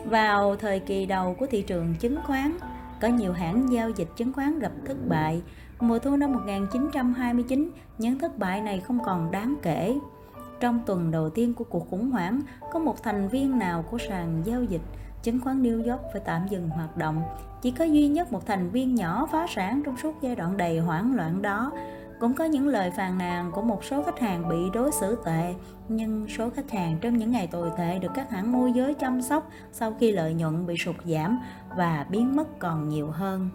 [0.05, 2.57] Vào thời kỳ đầu của thị trường chứng khoán,
[3.01, 5.41] có nhiều hãng giao dịch chứng khoán gặp thất bại.
[5.79, 9.95] Mùa thu năm 1929, những thất bại này không còn đáng kể.
[10.63, 12.41] Trong tuần đầu tiên của cuộc khủng hoảng,
[12.71, 14.81] có một thành viên nào của sàn giao dịch
[15.23, 17.23] chứng khoán New York phải tạm dừng hoạt động.
[17.61, 20.79] Chỉ có duy nhất một thành viên nhỏ phá sản trong suốt giai đoạn đầy
[20.79, 21.71] hoảng loạn đó.
[22.19, 25.53] Cũng có những lời phàn nàn của một số khách hàng bị đối xử tệ,
[25.87, 29.21] nhưng số khách hàng trong những ngày tồi tệ được các hãng môi giới chăm
[29.21, 31.39] sóc sau khi lợi nhuận bị sụt giảm
[31.77, 33.49] và biến mất còn nhiều hơn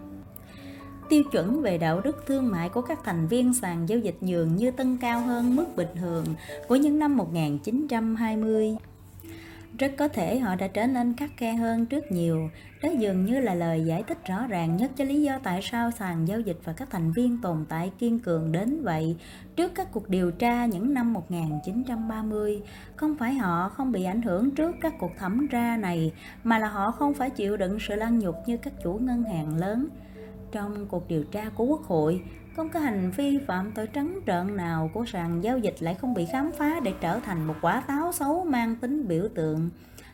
[1.09, 4.55] tiêu chuẩn về đạo đức thương mại của các thành viên sàn giao dịch nhường
[4.55, 6.25] như tăng cao hơn mức bình thường
[6.67, 8.75] của những năm 1920.
[9.79, 12.49] Rất có thể họ đã trở nên khắc khe hơn trước nhiều.
[12.83, 15.91] Đó dường như là lời giải thích rõ ràng nhất cho lý do tại sao
[15.91, 19.15] sàn giao dịch và các thành viên tồn tại kiên cường đến vậy
[19.55, 22.61] trước các cuộc điều tra những năm 1930.
[22.95, 26.11] Không phải họ không bị ảnh hưởng trước các cuộc thẩm tra này,
[26.43, 29.57] mà là họ không phải chịu đựng sự lăng nhục như các chủ ngân hàng
[29.57, 29.87] lớn
[30.51, 32.21] trong cuộc điều tra của Quốc hội,
[32.55, 36.13] không có hành vi phạm tội trắng trợn nào của sàn giao dịch lại không
[36.13, 39.69] bị khám phá để trở thành một quả táo xấu mang tính biểu tượng.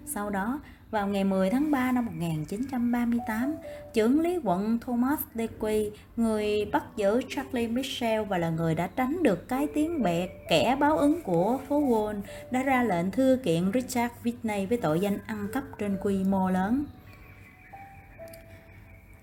[0.06, 0.60] Sau đó,
[0.92, 3.56] vào ngày 10 tháng 3 năm 1938,
[3.94, 9.24] trưởng lý quận Thomas Dequy người bắt giữ Charlie Mitchell và là người đã tránh
[9.24, 12.22] được cái tiếng bẹ kẻ báo ứng của phố Wall,
[12.52, 16.50] đã ra lệnh thư kiện Richard Whitney với tội danh ăn cắp trên quy mô
[16.50, 16.86] lớn.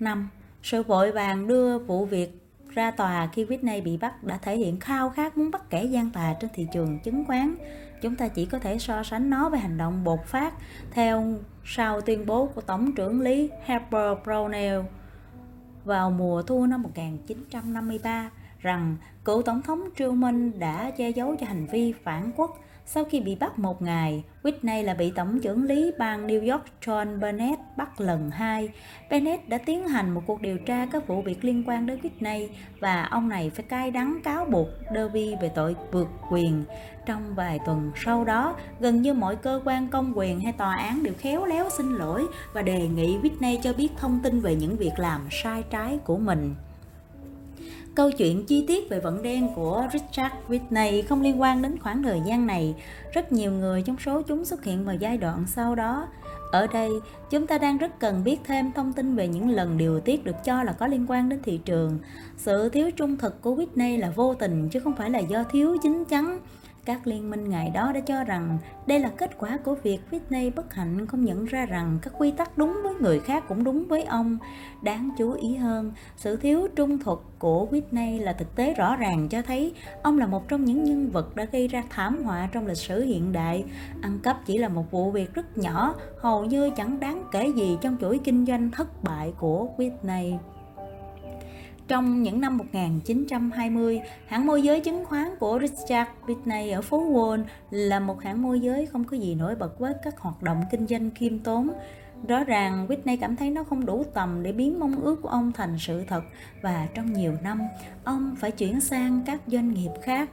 [0.00, 0.28] 5.
[0.62, 2.38] Sự vội vàng đưa vụ việc
[2.68, 6.10] ra tòa khi Whitney bị bắt đã thể hiện khao khát muốn bắt kẻ gian
[6.10, 7.54] tà trên thị trường chứng khoán.
[8.02, 10.54] Chúng ta chỉ có thể so sánh nó với hành động bột phát
[10.90, 11.24] theo
[11.64, 14.84] sau tuyên bố của Tổng trưởng lý Harper Brownell
[15.84, 21.66] vào mùa thu năm 1953 rằng cựu Tổng thống Truman đã che giấu cho hành
[21.66, 25.92] vi phản quốc sau khi bị bắt một ngày, Whitney là bị Tổng trưởng lý
[25.98, 28.68] bang New York John Bennett bắt lần hai.
[29.10, 32.48] Bennett đã tiến hành một cuộc điều tra các vụ việc liên quan đến Whitney
[32.80, 36.64] và ông này phải cay đắng cáo buộc Derby về tội vượt quyền.
[37.06, 41.02] Trong vài tuần sau đó, gần như mọi cơ quan công quyền hay tòa án
[41.02, 44.76] đều khéo léo xin lỗi và đề nghị Whitney cho biết thông tin về những
[44.76, 46.54] việc làm sai trái của mình.
[47.94, 52.02] Câu chuyện chi tiết về vận đen của Richard Whitney không liên quan đến khoảng
[52.02, 52.74] thời gian này.
[53.12, 56.08] Rất nhiều người trong số chúng xuất hiện vào giai đoạn sau đó.
[56.52, 56.90] Ở đây,
[57.30, 60.36] chúng ta đang rất cần biết thêm thông tin về những lần điều tiết được
[60.44, 61.98] cho là có liên quan đến thị trường.
[62.36, 65.76] Sự thiếu trung thực của Whitney là vô tình chứ không phải là do thiếu
[65.82, 66.38] chính chắn.
[66.84, 70.50] Các liên minh ngày đó đã cho rằng đây là kết quả của việc Whitney
[70.54, 73.84] bất hạnh không nhận ra rằng các quy tắc đúng với người khác cũng đúng
[73.88, 74.38] với ông.
[74.82, 79.28] Đáng chú ý hơn, sự thiếu trung thực của Whitney là thực tế rõ ràng
[79.28, 79.72] cho thấy
[80.02, 83.04] ông là một trong những nhân vật đã gây ra thảm họa trong lịch sử
[83.04, 83.64] hiện đại.
[84.00, 87.78] Ăn cắp chỉ là một vụ việc rất nhỏ, hầu như chẳng đáng kể gì
[87.80, 90.38] trong chuỗi kinh doanh thất bại của Whitney.
[91.92, 97.44] Trong những năm 1920, hãng môi giới chứng khoán của Richard Whitney ở phố Wall
[97.70, 100.86] là một hãng môi giới không có gì nổi bật với các hoạt động kinh
[100.86, 101.70] doanh khiêm tốn.
[102.28, 105.52] Rõ ràng Whitney cảm thấy nó không đủ tầm để biến mong ước của ông
[105.52, 106.22] thành sự thật
[106.62, 107.60] và trong nhiều năm,
[108.04, 110.28] ông phải chuyển sang các doanh nghiệp khác.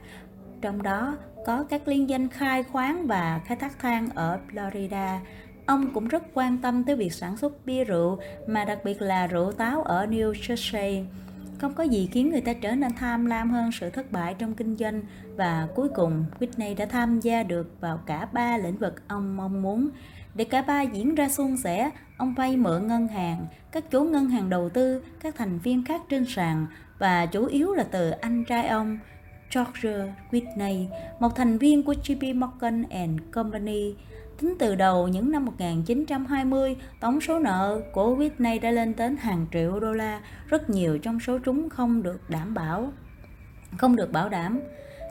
[0.60, 5.18] Trong đó có các liên danh khai khoáng và khai thác than ở Florida.
[5.66, 9.26] Ông cũng rất quan tâm tới việc sản xuất bia rượu mà đặc biệt là
[9.26, 11.04] rượu táo ở New Jersey.
[11.60, 14.54] Không có gì khiến người ta trở nên tham lam hơn sự thất bại trong
[14.54, 15.02] kinh doanh.
[15.36, 19.62] Và cuối cùng Whitney đã tham gia được vào cả ba lĩnh vực ông mong
[19.62, 19.88] muốn.
[20.34, 24.28] Để cả ba diễn ra suôn sẻ, ông vay mượn ngân hàng, các chủ ngân
[24.28, 26.66] hàng đầu tư, các thành viên khác trên sàn.
[26.98, 28.98] Và chủ yếu là từ anh trai ông
[29.54, 30.86] George Whitney,
[31.20, 33.94] một thành viên của JP Morgan and Company,
[34.40, 39.46] Tính từ đầu những năm 1920, tổng số nợ của Whitney đã lên đến hàng
[39.52, 42.92] triệu đô la, rất nhiều trong số chúng không được đảm bảo.
[43.78, 44.60] Không được bảo đảm.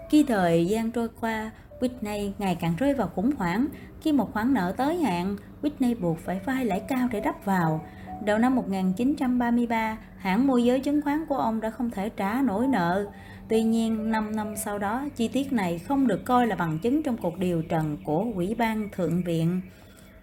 [0.09, 3.67] Khi thời gian trôi qua, Whitney ngày càng rơi vào khủng hoảng.
[4.01, 7.85] Khi một khoản nợ tới hạn, Whitney buộc phải vay lãi cao để đắp vào.
[8.25, 12.67] Đầu năm 1933, hãng môi giới chứng khoán của ông đã không thể trả nổi
[12.67, 13.05] nợ.
[13.49, 17.03] Tuy nhiên, 5 năm sau đó, chi tiết này không được coi là bằng chứng
[17.03, 19.61] trong cuộc điều trần của Ủy ban Thượng viện.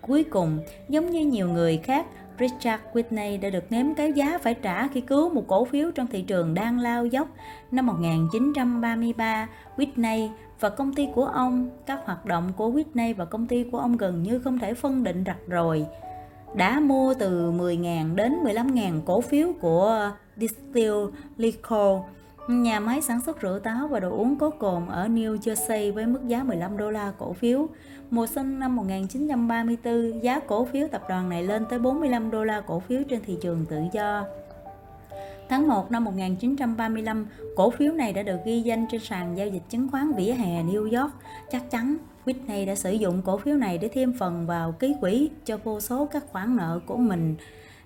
[0.01, 0.59] Cuối cùng,
[0.89, 2.07] giống như nhiều người khác,
[2.39, 6.07] Richard Whitney đã được nếm cái giá phải trả khi cứu một cổ phiếu trong
[6.07, 7.29] thị trường đang lao dốc.
[7.70, 10.29] Năm 1933, Whitney
[10.61, 13.97] và công ty của ông, các hoạt động của Whitney và công ty của ông
[13.97, 15.87] gần như không thể phân định rạch ròi.
[16.55, 20.95] Đã mua từ 10.000 đến 15.000 cổ phiếu của Distill
[21.37, 22.01] Liquor
[22.49, 26.07] nhà máy sản xuất rượu táo và đồ uống có cồn ở New Jersey với
[26.07, 27.68] mức giá 15 đô la cổ phiếu.
[28.11, 32.61] Mùa xuân năm 1934, giá cổ phiếu tập đoàn này lên tới 45 đô la
[32.61, 34.24] cổ phiếu trên thị trường tự do.
[35.49, 37.26] Tháng 1 năm 1935,
[37.57, 40.62] cổ phiếu này đã được ghi danh trên sàn giao dịch chứng khoán vỉa hè
[40.62, 41.12] New York.
[41.51, 45.30] Chắc chắn Whitney đã sử dụng cổ phiếu này để thêm phần vào ký quỹ
[45.44, 47.34] cho vô số các khoản nợ của mình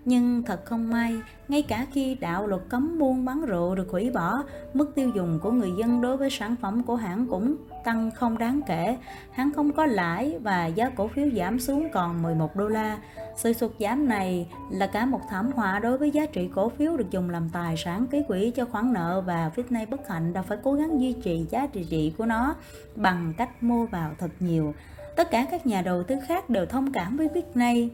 [0.04, 4.10] nhưng thật không may, ngay cả khi đạo luật cấm buôn bán rượu được hủy
[4.10, 4.42] bỏ,
[4.74, 8.38] mức tiêu dùng của người dân đối với sản phẩm của hãng cũng tăng không
[8.38, 8.96] đáng kể.
[9.30, 12.98] Hãng không có lãi và giá cổ phiếu giảm xuống còn 11 đô la.
[13.36, 16.96] Sự sụt giảm này là cả một thảm họa đối với giá trị cổ phiếu
[16.96, 20.42] được dùng làm tài sản ký quỹ cho khoản nợ và Whitney bất hạnh đã
[20.42, 22.54] phải cố gắng duy trì giá trị của nó
[22.96, 24.74] bằng cách mua vào thật nhiều.
[25.16, 27.88] Tất cả các nhà đầu tư khác đều thông cảm với Whitney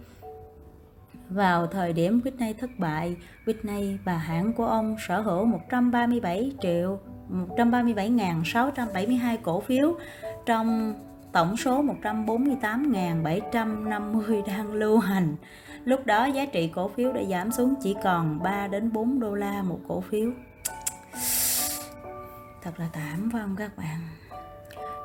[1.31, 3.17] vào thời điểm Whitney thất bại,
[3.47, 6.99] Whitney và hãng của ông sở hữu 137 triệu
[7.31, 9.95] 137.672 cổ phiếu
[10.47, 10.95] trong
[11.33, 15.37] tổng số 148.750 đang lưu hành.
[15.85, 19.35] Lúc đó giá trị cổ phiếu đã giảm xuống chỉ còn 3 đến 4 đô
[19.35, 20.31] la một cổ phiếu.
[22.63, 23.99] Thật là thảm phải không các bạn?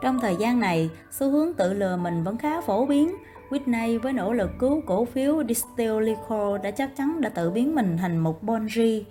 [0.01, 3.15] Trong thời gian này, xu hướng tự lừa mình vẫn khá phổ biến.
[3.51, 7.75] Whitney với nỗ lực cứu cổ phiếu Distill Liquor đã chắc chắn đã tự biến
[7.75, 9.03] mình thành một Bonji.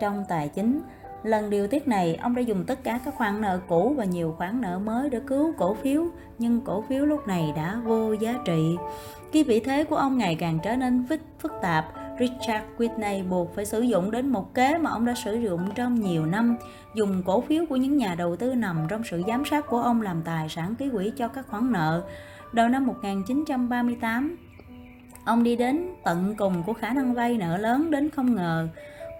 [0.00, 0.80] Trong tài chính,
[1.22, 4.34] lần điều tiết này, ông đã dùng tất cả các khoản nợ cũ và nhiều
[4.38, 6.06] khoản nợ mới để cứu cổ phiếu,
[6.38, 8.76] nhưng cổ phiếu lúc này đã vô giá trị.
[9.32, 13.54] Khi vị thế của ông ngày càng trở nên phức, phức tạp, Richard Whitney buộc
[13.54, 16.56] phải sử dụng đến một kế mà ông đã sử dụng trong nhiều năm,
[16.94, 20.02] dùng cổ phiếu của những nhà đầu tư nằm trong sự giám sát của ông
[20.02, 22.02] làm tài sản ký quỹ cho các khoản nợ.
[22.52, 24.36] Đầu năm 1938,
[25.24, 28.68] ông đi đến tận cùng của khả năng vay nợ lớn đến không ngờ.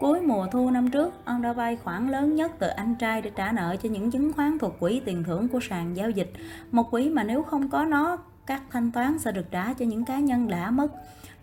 [0.01, 3.31] Cuối mùa thu năm trước, ông đã vay khoản lớn nhất từ anh trai để
[3.37, 6.33] trả nợ cho những chứng khoán thuộc quỹ tiền thưởng của sàn giao dịch.
[6.71, 8.17] Một quỹ mà nếu không có nó,
[8.47, 10.89] các thanh toán sẽ được trả cho những cá nhân đã mất.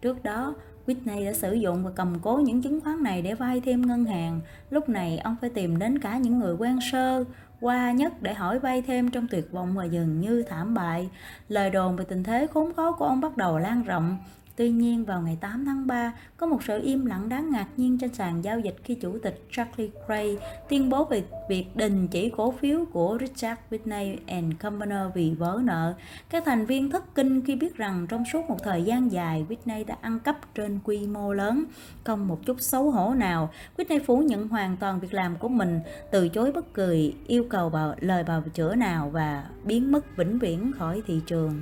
[0.02, 0.56] Trước đó,
[0.88, 4.06] Whitney đã sử dụng và cầm cố những chứng khoán này để vay thêm ngân
[4.06, 4.42] hàng.
[4.70, 7.24] Lúc này ông phải tìm đến cả những người quen sơ,
[7.62, 11.10] qua nhất để hỏi vay thêm trong tuyệt vọng và dường như thảm bại.
[11.47, 14.18] Lời đồn về tình thế khốn khó của ông bắt đầu lan rộng.
[14.60, 17.97] Tuy nhiên, vào ngày 8 tháng 3, có một sự im lặng đáng ngạc nhiên
[17.97, 20.38] trên sàn giao dịch khi Chủ tịch Charlie Gray
[20.70, 25.60] tuyên bố về việc đình chỉ cổ phiếu của Richard Whitney and Company vì vỡ
[25.64, 25.93] nợ.
[26.30, 29.86] Các thành viên thất kinh khi biết rằng trong suốt một thời gian dài, Whitney
[29.86, 31.64] đã ăn cắp trên quy mô lớn.
[32.03, 35.80] Không một chút xấu hổ nào, Whitney phủ nhận hoàn toàn việc làm của mình,
[36.12, 40.39] từ chối bất kỳ yêu cầu bào, lời bào chữa nào và biến mất vĩnh
[40.39, 41.62] viễn khỏi thị trường.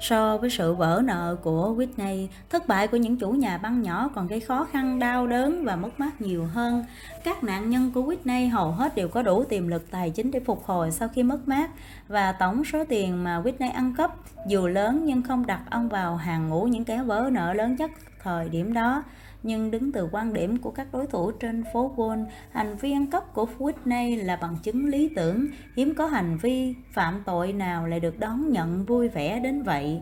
[0.00, 4.10] So với sự vỡ nợ của Whitney, thất bại của những chủ nhà băng nhỏ
[4.14, 6.84] còn gây khó khăn, đau đớn và mất mát nhiều hơn.
[7.24, 10.40] Các nạn nhân của Whitney hầu hết đều có đủ tiềm lực tài chính để
[10.40, 11.70] phục hồi sau khi mất mát
[12.08, 14.10] và tổng số tiền mà Whitney ăn cắp
[14.46, 17.90] dù lớn nhưng không đặt ông vào hàng ngũ những kẻ vỡ nợ lớn nhất
[18.22, 19.02] thời điểm đó
[19.42, 23.06] nhưng đứng từ quan điểm của các đối thủ trên phố Wall, hành vi ăn
[23.06, 27.86] cắp của Whitney là bằng chứng lý tưởng, hiếm có hành vi phạm tội nào
[27.86, 30.00] lại được đón nhận vui vẻ đến vậy.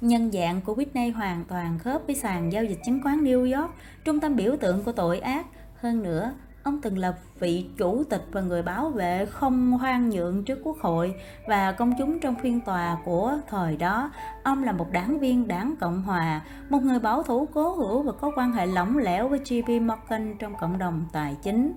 [0.00, 3.74] Nhân dạng của Whitney hoàn toàn khớp với sàn giao dịch chứng khoán New York,
[4.04, 5.46] trung tâm biểu tượng của tội ác.
[5.76, 10.44] Hơn nữa, Ông từng là vị chủ tịch và người bảo vệ không hoan nhượng
[10.44, 11.14] trước quốc hội
[11.48, 14.10] và công chúng trong phiên tòa của thời đó.
[14.42, 18.12] Ông là một đảng viên đảng Cộng Hòa, một người bảo thủ cố hữu và
[18.12, 21.72] có quan hệ lỏng lẻo với JP Morgan trong cộng đồng tài chính.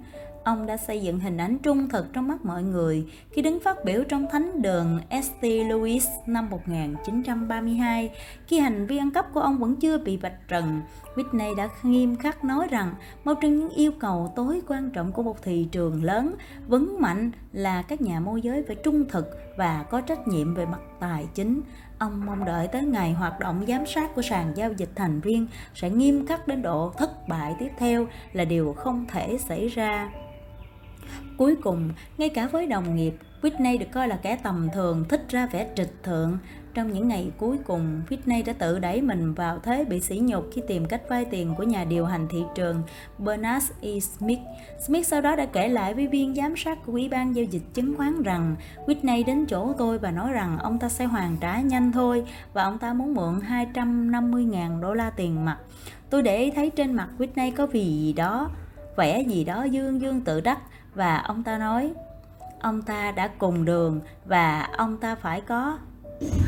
[0.45, 3.85] Ông đã xây dựng hình ảnh trung thực trong mắt mọi người khi đứng phát
[3.85, 5.45] biểu trong thánh đường St.
[5.69, 8.09] Louis năm 1932.
[8.47, 10.81] Khi hành vi ăn cắp của ông vẫn chưa bị vạch trần,
[11.15, 12.93] Whitney đã nghiêm khắc nói rằng
[13.23, 16.35] một trong những yêu cầu tối quan trọng của một thị trường lớn,
[16.67, 19.25] vững mạnh là các nhà môi giới phải trung thực
[19.57, 21.61] và có trách nhiệm về mặt tài chính.
[21.99, 25.47] Ông mong đợi tới ngày hoạt động giám sát của sàn giao dịch thành viên
[25.75, 30.09] sẽ nghiêm khắc đến độ thất bại tiếp theo là điều không thể xảy ra.
[31.37, 35.25] Cuối cùng, ngay cả với đồng nghiệp, Whitney được coi là kẻ tầm thường, thích
[35.29, 36.37] ra vẻ trịch thượng.
[36.73, 40.45] Trong những ngày cuối cùng, Whitney đã tự đẩy mình vào thế bị sỉ nhục
[40.53, 42.83] khi tìm cách vay tiền của nhà điều hành thị trường
[43.17, 43.99] Bernard E.
[43.99, 44.39] Smith.
[44.87, 47.63] Smith sau đó đã kể lại với viên giám sát của Ủy ban giao dịch
[47.73, 51.61] chứng khoán rằng Whitney đến chỗ tôi và nói rằng ông ta sẽ hoàn trả
[51.61, 53.39] nhanh thôi và ông ta muốn mượn
[53.73, 55.57] 250.000 đô la tiền mặt.
[56.09, 58.49] Tôi để ý thấy trên mặt Whitney có vì gì đó,
[58.97, 60.59] vẻ gì đó dương dương tự đắc
[60.95, 61.93] và ông ta nói
[62.59, 65.77] ông ta đã cùng đường và ông ta phải có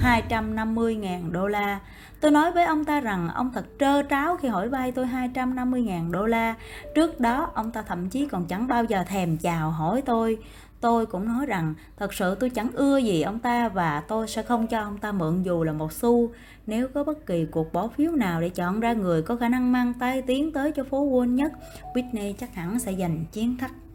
[0.03, 1.79] 250.000 đô la.
[2.21, 6.11] Tôi nói với ông ta rằng ông thật trơ tráo khi hỏi vay tôi 250.000
[6.11, 6.55] đô la.
[6.95, 10.37] Trước đó ông ta thậm chí còn chẳng bao giờ thèm chào hỏi tôi.
[10.81, 14.41] Tôi cũng nói rằng thật sự tôi chẳng ưa gì ông ta và tôi sẽ
[14.41, 16.29] không cho ông ta mượn dù là một xu.
[16.67, 19.71] Nếu có bất kỳ cuộc bỏ phiếu nào để chọn ra người có khả năng
[19.71, 21.51] mang tay tiến tới cho phố Wall nhất,
[21.93, 23.86] Whitney chắc hẳn sẽ giành chiến thắng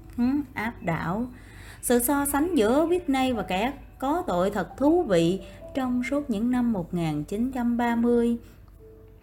[0.54, 1.26] áp đảo.
[1.82, 5.40] Sự so sánh giữa Whitney và kẻ có tội thật thú vị
[5.74, 8.36] trong suốt những năm 1930.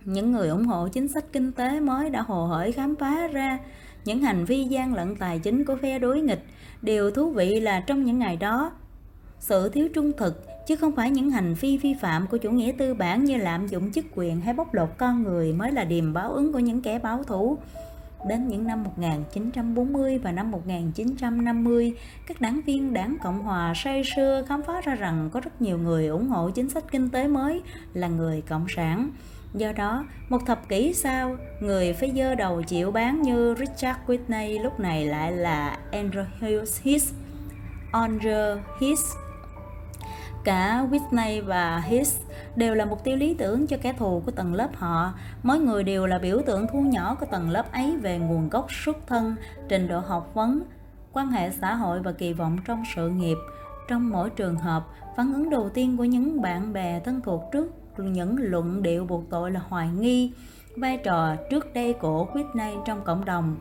[0.06, 3.60] Những người ủng hộ chính sách kinh tế mới đã hồ hởi khám phá ra
[4.06, 6.46] những hành vi gian lận tài chính của phe đối nghịch.
[6.82, 8.72] Điều thú vị là trong những ngày đó,
[9.40, 12.72] sự thiếu trung thực chứ không phải những hành vi vi phạm của chủ nghĩa
[12.78, 16.14] tư bản như lạm dụng chức quyền hay bóc lột con người mới là điềm
[16.14, 17.58] báo ứng của những kẻ báo thủ.
[18.28, 21.94] Đến những năm 1940 và năm 1950,
[22.28, 25.78] các đảng viên đảng Cộng Hòa say sưa khám phá ra rằng có rất nhiều
[25.78, 27.62] người ủng hộ chính sách kinh tế mới
[27.94, 29.10] là người Cộng sản.
[29.54, 34.64] Do đó, một thập kỷ sau, người phải dơ đầu chịu bán như Richard Whitney
[34.64, 37.14] lúc này lại là Andrew Hughes,
[37.92, 39.16] Andrew Hughes
[40.44, 42.22] Cả Whitney và Hicks
[42.56, 45.14] đều là mục tiêu lý tưởng cho kẻ thù của tầng lớp họ.
[45.44, 48.68] Mỗi người đều là biểu tượng thu nhỏ của tầng lớp ấy về nguồn gốc
[48.72, 49.36] xuất thân,
[49.68, 50.62] trình độ học vấn
[51.14, 53.38] quan hệ xã hội và kỳ vọng trong sự nghiệp.
[53.88, 54.84] Trong mỗi trường hợp,
[55.18, 59.30] phản ứng đầu tiên của những bạn bè thân thuộc trước những luận điệu buộc
[59.30, 60.32] tội là hoài nghi
[60.78, 63.56] vai trò trước đây của Whitney trong cộng đồng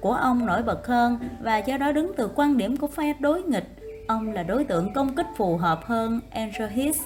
[0.00, 3.42] của ông nổi bật hơn và do đó đứng từ quan điểm của phe đối
[3.42, 3.79] nghịch
[4.10, 7.00] ông là đối tượng công kích phù hợp hơn Andrew Hiss.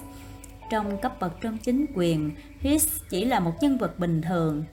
[0.69, 4.63] trong cấp bậc trong chính quyền Hiss chỉ là một nhân vật bình thường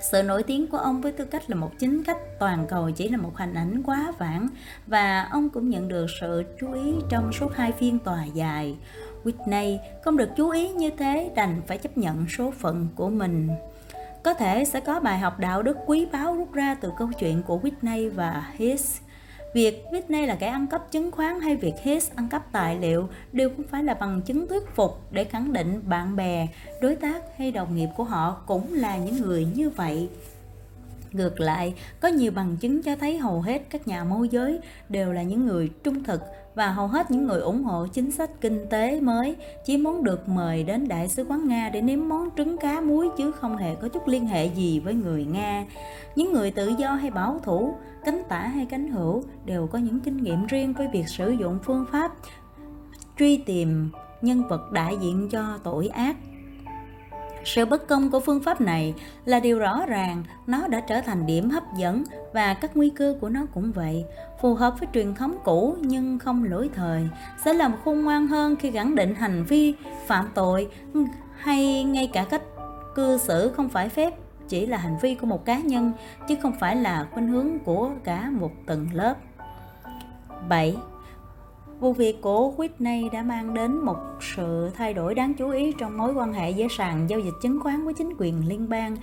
[0.00, 3.08] sự nổi tiếng của ông với tư cách là một chính khách toàn cầu chỉ
[3.08, 4.48] là một hình ảnh quá vãng
[4.86, 8.76] và ông cũng nhận được sự chú ý trong suốt hai phiên tòa dài.
[9.24, 13.48] Whitney không được chú ý như thế đành phải chấp nhận số phận của mình.
[14.22, 17.42] Có thể sẽ có bài học đạo đức quý báu rút ra từ câu chuyện
[17.42, 19.00] của Whitney và Hiss
[19.54, 23.08] Việc Whitney là kẻ ăn cắp chứng khoán hay việc Hess ăn cắp tài liệu
[23.32, 26.48] đều không phải là bằng chứng thuyết phục để khẳng định bạn bè,
[26.80, 30.08] đối tác hay đồng nghiệp của họ cũng là những người như vậy.
[31.12, 35.12] Ngược lại, có nhiều bằng chứng cho thấy hầu hết các nhà môi giới đều
[35.12, 36.20] là những người trung thực
[36.54, 40.28] và hầu hết những người ủng hộ chính sách kinh tế mới chỉ muốn được
[40.28, 43.74] mời đến Đại sứ quán Nga để nếm món trứng cá muối chứ không hề
[43.74, 45.64] có chút liên hệ gì với người Nga.
[46.16, 47.74] Những người tự do hay bảo thủ,
[48.04, 51.58] cánh tả hay cánh hữu đều có những kinh nghiệm riêng với việc sử dụng
[51.62, 52.12] phương pháp
[53.18, 53.90] truy tìm
[54.22, 56.16] nhân vật đại diện cho tội ác
[57.44, 58.94] sự bất công của phương pháp này
[59.24, 63.16] là điều rõ ràng, nó đã trở thành điểm hấp dẫn và các nguy cơ
[63.20, 64.04] của nó cũng vậy.
[64.40, 67.08] Phù hợp với truyền thống cũ nhưng không lỗi thời,
[67.44, 69.74] sẽ làm khôn ngoan hơn khi gắn định hành vi
[70.06, 70.68] phạm tội
[71.36, 72.42] hay ngay cả cách
[72.94, 74.14] cư xử không phải phép
[74.48, 75.92] chỉ là hành vi của một cá nhân
[76.28, 79.14] chứ không phải là khuynh hướng của cả một tầng lớp.
[80.48, 80.76] 7.
[81.80, 85.98] Vụ việc của Whitney đã mang đến một sự thay đổi đáng chú ý trong
[85.98, 88.96] mối quan hệ giữa sàn giao dịch chứng khoán với chính quyền liên bang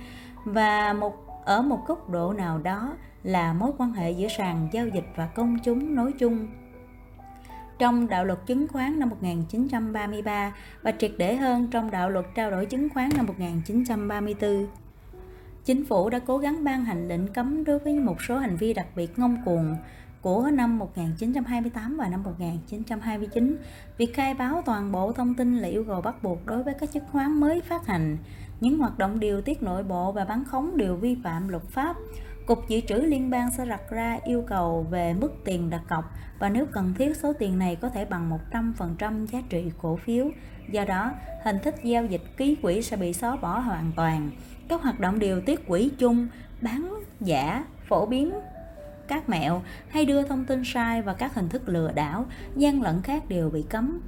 [0.44, 4.88] và một ở một góc độ nào đó là mối quan hệ giữa sàn giao
[4.88, 6.46] dịch và công chúng nói chung.
[7.78, 12.50] Trong đạo luật chứng khoán năm 1933 và triệt để hơn trong đạo luật trao
[12.50, 14.66] đổi chứng khoán năm 1934.
[15.64, 18.74] Chính phủ đã cố gắng ban hành lệnh cấm đối với một số hành vi
[18.74, 19.76] đặc biệt ngông cuồng
[20.22, 23.56] của năm 1928 và năm 1929.
[23.98, 26.92] Việc khai báo toàn bộ thông tin là yêu cầu bắt buộc đối với các
[26.92, 28.16] chứng khoán mới phát hành.
[28.60, 31.96] Những hoạt động điều tiết nội bộ và bán khống đều vi phạm luật pháp.
[32.48, 36.12] Cục Dự trữ Liên bang sẽ đặt ra yêu cầu về mức tiền đặt cọc
[36.38, 40.30] và nếu cần thiết số tiền này có thể bằng 100% giá trị cổ phiếu.
[40.70, 41.12] Do đó,
[41.44, 44.30] hình thức giao dịch ký quỹ sẽ bị xóa bỏ hoàn toàn.
[44.68, 46.28] Các hoạt động điều tiết quỹ chung,
[46.60, 48.32] bán giả, phổ biến
[49.08, 52.26] các mẹo hay đưa thông tin sai và các hình thức lừa đảo,
[52.56, 54.00] gian lận khác đều bị cấm.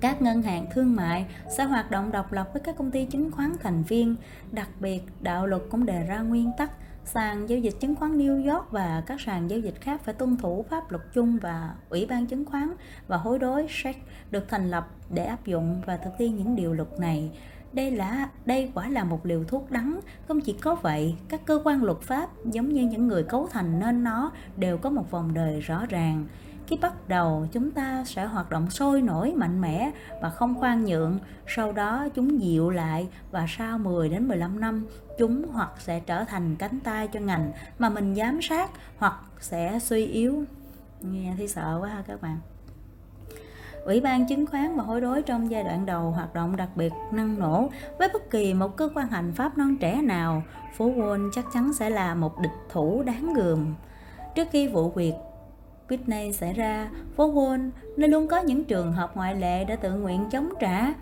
[0.00, 1.26] Các ngân hàng thương mại
[1.56, 4.16] sẽ hoạt động độc lập với các công ty chứng khoán thành viên,
[4.52, 6.70] đặc biệt đạo luật cũng đề ra nguyên tắc
[7.04, 10.36] sàn giao dịch chứng khoán New York và các sàn giao dịch khác phải tuân
[10.36, 12.74] thủ pháp luật chung và Ủy ban chứng khoán
[13.06, 13.96] và hối đối SEC
[14.30, 17.30] được thành lập để áp dụng và thực thi những điều luật này.
[17.72, 20.00] Đây là, đây quả là một liều thuốc đắng.
[20.28, 23.80] Không chỉ có vậy, các cơ quan luật pháp giống như những người cấu thành
[23.80, 26.26] nên nó đều có một vòng đời rõ ràng
[26.66, 29.90] khi bắt đầu chúng ta sẽ hoạt động sôi nổi mạnh mẽ
[30.22, 31.18] và không khoan nhượng.
[31.46, 34.86] Sau đó chúng dịu lại và sau 10 đến 15 năm
[35.18, 39.78] chúng hoặc sẽ trở thành cánh tay cho ngành mà mình giám sát hoặc sẽ
[39.78, 40.44] suy yếu.
[41.00, 42.38] Nghe thấy sợ quá ha các bạn.
[43.84, 46.92] Ủy ban chứng khoán và hối đối trong giai đoạn đầu hoạt động đặc biệt
[47.12, 50.42] năng nổ với bất kỳ một cơ quan hành pháp non trẻ nào,
[50.76, 53.74] phố Wall chắc chắn sẽ là một địch thủ đáng gườm.
[54.34, 55.14] Trước khi vụ việc
[55.88, 59.92] Whitney xảy ra, phố Wall nơi luôn có những trường hợp ngoại lệ đã tự
[59.92, 60.94] nguyện chống trả.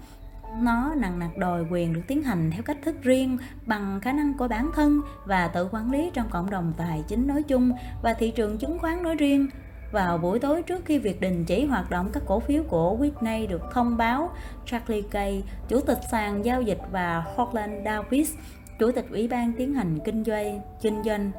[0.61, 4.35] Nó nặng nặc đòi quyền được tiến hành theo cách thức riêng bằng khả năng
[4.39, 7.73] của bản thân và tự quản lý trong cộng đồng tài chính nói chung
[8.03, 9.49] và thị trường chứng khoán nói riêng
[9.93, 13.49] vào buổi tối trước khi việc đình chỉ hoạt động các cổ phiếu của Whitney
[13.49, 14.31] được thông báo,
[14.67, 18.35] Charlie Kay, chủ tịch sàn giao dịch và Hotland Davis,
[18.79, 21.31] chủ tịch ủy ban tiến hành kinh doanh, kinh doanh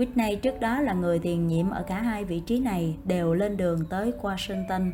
[0.00, 3.56] Whitney trước đó là người tiền nhiệm ở cả hai vị trí này đều lên
[3.56, 4.92] đường tới Washington.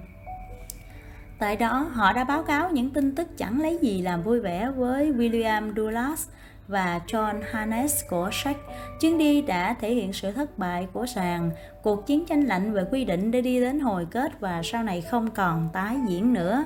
[1.38, 4.70] Tại đó, họ đã báo cáo những tin tức chẳng lấy gì làm vui vẻ
[4.76, 6.28] với William Dulles,
[6.68, 8.56] và John Hannes của sách.
[9.00, 11.50] Chuyến đi đã thể hiện sự thất bại của sàn,
[11.82, 15.00] cuộc chiến tranh lạnh về quy định để đi đến hồi kết và sau này
[15.00, 16.64] không còn tái diễn nữa.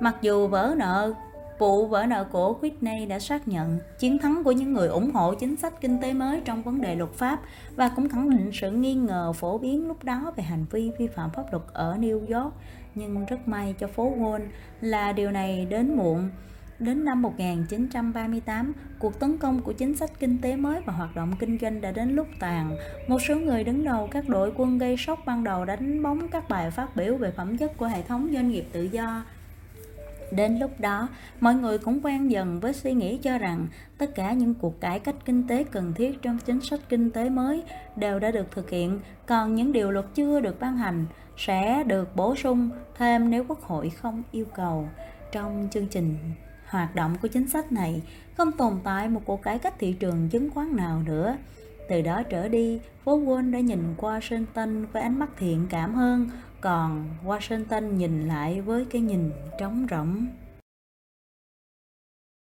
[0.00, 1.12] Mặc dù vỡ nợ
[1.62, 5.34] Vụ vỡ nợ của Whitney đã xác nhận chiến thắng của những người ủng hộ
[5.34, 7.40] chính sách kinh tế mới trong vấn đề luật pháp
[7.76, 11.06] và cũng khẳng định sự nghi ngờ phổ biến lúc đó về hành vi vi
[11.06, 12.54] phạm pháp luật ở New York.
[12.94, 14.40] Nhưng rất may cho phố Wall
[14.80, 16.30] là điều này đến muộn
[16.78, 21.32] Đến năm 1938, cuộc tấn công của chính sách kinh tế mới và hoạt động
[21.38, 22.76] kinh doanh đã đến lúc tàn.
[23.08, 26.48] Một số người đứng đầu các đội quân gây sốc ban đầu đánh bóng các
[26.48, 29.22] bài phát biểu về phẩm chất của hệ thống doanh nghiệp tự do.
[30.36, 31.08] Đến lúc đó,
[31.40, 33.66] mọi người cũng quen dần với suy nghĩ cho rằng
[33.98, 37.30] tất cả những cuộc cải cách kinh tế cần thiết trong chính sách kinh tế
[37.30, 37.62] mới
[37.96, 41.06] đều đã được thực hiện, còn những điều luật chưa được ban hành
[41.36, 44.88] sẽ được bổ sung thêm nếu Quốc hội không yêu cầu.
[45.32, 46.16] Trong chương trình
[46.66, 48.02] hoạt động của chính sách này
[48.36, 51.36] không tồn tại một cuộc cải cách thị trường chứng khoán nào nữa.
[51.88, 56.30] Từ đó trở đi, phố Wall đã nhìn Washington với ánh mắt thiện cảm hơn,
[56.62, 60.26] còn Washington nhìn lại với cái nhìn trống rỗng.